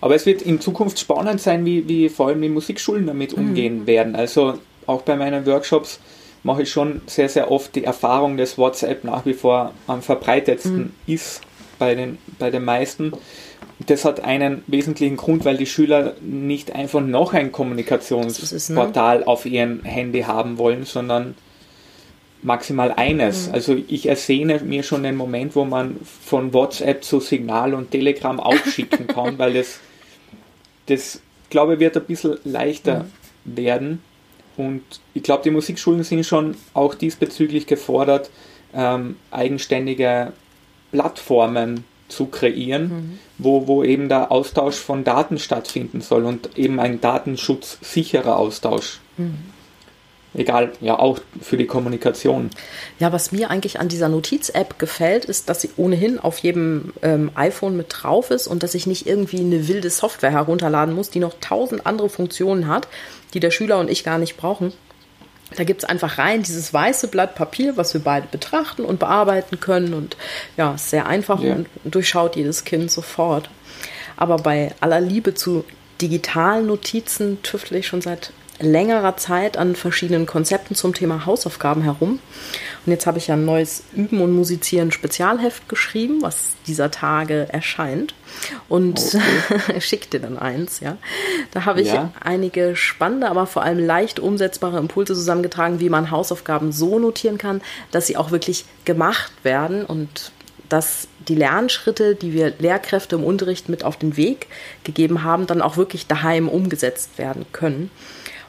[0.00, 3.48] Aber es wird in Zukunft spannend sein, wie, wie vor allem die Musikschulen damit mhm.
[3.48, 4.16] umgehen werden.
[4.16, 6.00] Also auch bei meinen Workshops
[6.42, 10.78] mache ich schon sehr, sehr oft die Erfahrung, dass WhatsApp nach wie vor am verbreitetsten
[10.78, 10.92] mhm.
[11.06, 11.42] ist
[11.78, 13.12] bei den, bei den meisten.
[13.86, 19.26] Das hat einen wesentlichen Grund, weil die Schüler nicht einfach noch ein Kommunikationsportal ne?
[19.26, 21.34] auf ihrem Handy haben wollen, sondern
[22.42, 23.48] maximal eines.
[23.48, 23.54] Mhm.
[23.54, 28.38] Also ich ersehne mir schon den Moment, wo man von WhatsApp zu Signal und Telegram
[28.40, 29.80] aufschicken kann, weil das,
[30.86, 33.04] das glaube ich, wird ein bisschen leichter
[33.44, 33.56] mhm.
[33.56, 34.02] werden.
[34.60, 34.82] Und
[35.14, 38.30] ich glaube, die Musikschulen sind schon auch diesbezüglich gefordert,
[38.74, 40.32] ähm, eigenständige
[40.92, 43.18] Plattformen zu kreieren, mhm.
[43.38, 49.00] wo, wo eben der Austausch von Daten stattfinden soll und eben ein datenschutzsicherer Austausch.
[49.16, 49.38] Mhm.
[50.32, 52.50] Egal, ja, auch für die Kommunikation.
[53.00, 57.32] Ja, was mir eigentlich an dieser Notiz-App gefällt, ist, dass sie ohnehin auf jedem ähm,
[57.34, 61.18] iPhone mit drauf ist und dass ich nicht irgendwie eine wilde Software herunterladen muss, die
[61.18, 62.86] noch tausend andere Funktionen hat,
[63.34, 64.72] die der Schüler und ich gar nicht brauchen.
[65.56, 69.58] Da gibt es einfach rein dieses weiße Blatt Papier, was wir beide betrachten und bearbeiten
[69.58, 69.94] können.
[69.94, 70.16] Und
[70.56, 71.54] ja, ist sehr einfach ja.
[71.54, 73.50] und durchschaut jedes Kind sofort.
[74.16, 75.64] Aber bei aller Liebe zu
[76.00, 82.18] digitalen Notizen tüftle ich schon seit längerer Zeit an verschiedenen Konzepten zum Thema Hausaufgaben herum.
[82.86, 87.48] Und jetzt habe ich ja ein neues Üben und Musizieren Spezialheft geschrieben, was dieser Tage
[87.50, 88.14] erscheint.
[88.68, 89.80] Und okay.
[89.80, 90.96] schickte dann eins, ja.
[91.50, 92.12] Da habe ich ja.
[92.20, 97.60] einige spannende, aber vor allem leicht umsetzbare Impulse zusammengetragen, wie man Hausaufgaben so notieren kann,
[97.90, 100.32] dass sie auch wirklich gemacht werden und
[100.68, 104.46] dass die Lernschritte, die wir Lehrkräfte im Unterricht mit auf den Weg
[104.84, 107.90] gegeben haben, dann auch wirklich daheim umgesetzt werden können.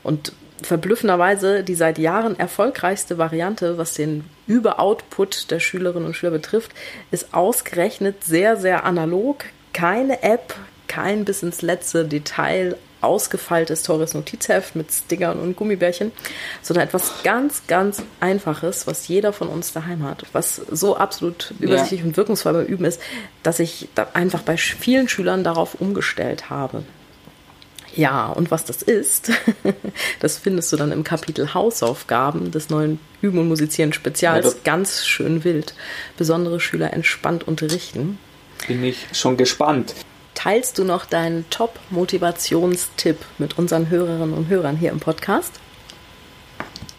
[0.03, 6.71] Und verblüffenderweise die seit Jahren erfolgreichste Variante, was den Überoutput der Schülerinnen und Schüler betrifft,
[7.11, 9.45] ist ausgerechnet sehr, sehr analog.
[9.73, 10.53] Keine App,
[10.87, 16.11] kein bis ins letzte Detail ausgefeiltes teures Notizheft mit Stickern und Gummibärchen,
[16.61, 22.01] sondern etwas ganz, ganz Einfaches, was jeder von uns daheim hat, was so absolut übersichtlich
[22.01, 22.05] ja.
[22.05, 23.01] und wirkungsvoll beim Üben ist,
[23.41, 26.83] dass ich da einfach bei vielen Schülern darauf umgestellt habe.
[27.95, 29.31] Ja, und was das ist,
[30.19, 34.45] das findest du dann im Kapitel Hausaufgaben des neuen Üben und Musizieren Spezials.
[34.45, 35.73] Ja, ganz schön wild.
[36.17, 38.17] Besondere Schüler entspannt unterrichten.
[38.67, 39.93] Bin ich schon gespannt.
[40.35, 45.59] Teilst du noch deinen Top-Motivationstipp mit unseren Hörerinnen und Hörern hier im Podcast?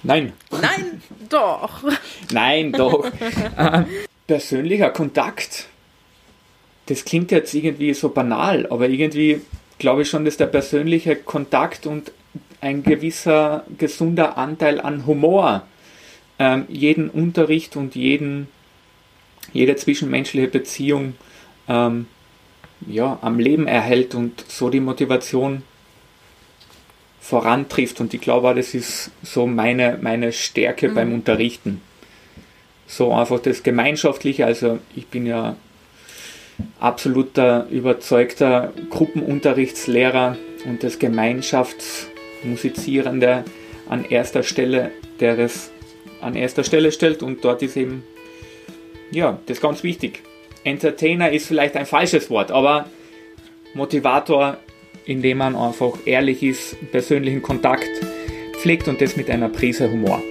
[0.03, 0.33] Nein.
[0.51, 1.83] Nein, doch.
[2.33, 3.05] Nein, doch.
[3.57, 3.85] äh,
[4.27, 5.69] persönlicher Kontakt.
[6.87, 9.41] Das klingt jetzt irgendwie so banal, aber irgendwie
[9.83, 12.13] glaube ich schon, dass der persönliche Kontakt und
[12.61, 15.67] ein gewisser gesunder Anteil an Humor
[16.39, 18.47] ähm, jeden Unterricht und jeden,
[19.53, 21.15] jede zwischenmenschliche Beziehung
[21.69, 22.07] ähm,
[22.87, 25.65] ja, am Leben erhält und so die Motivation
[27.21, 28.01] vorantrifft.
[28.01, 30.95] Und ich glaube, das ist so meine, meine Stärke mhm.
[30.95, 31.81] beim Unterrichten.
[32.87, 34.47] So einfach das Gemeinschaftliche.
[34.47, 35.57] Also ich bin ja
[36.81, 43.45] absoluter überzeugter Gruppenunterrichtslehrer und das Gemeinschaftsmusizierende
[43.89, 44.91] an erster Stelle,
[45.21, 45.71] der es
[46.21, 48.05] an erster Stelle stellt und dort ist eben,
[49.11, 50.23] ja, das ist ganz wichtig.
[50.65, 52.87] Entertainer ist vielleicht ein falsches Wort, aber
[53.75, 54.59] Motivator,
[55.05, 57.91] indem man einfach ehrlich ist, persönlichen Kontakt
[58.59, 60.23] pflegt und das mit einer Prise Humor.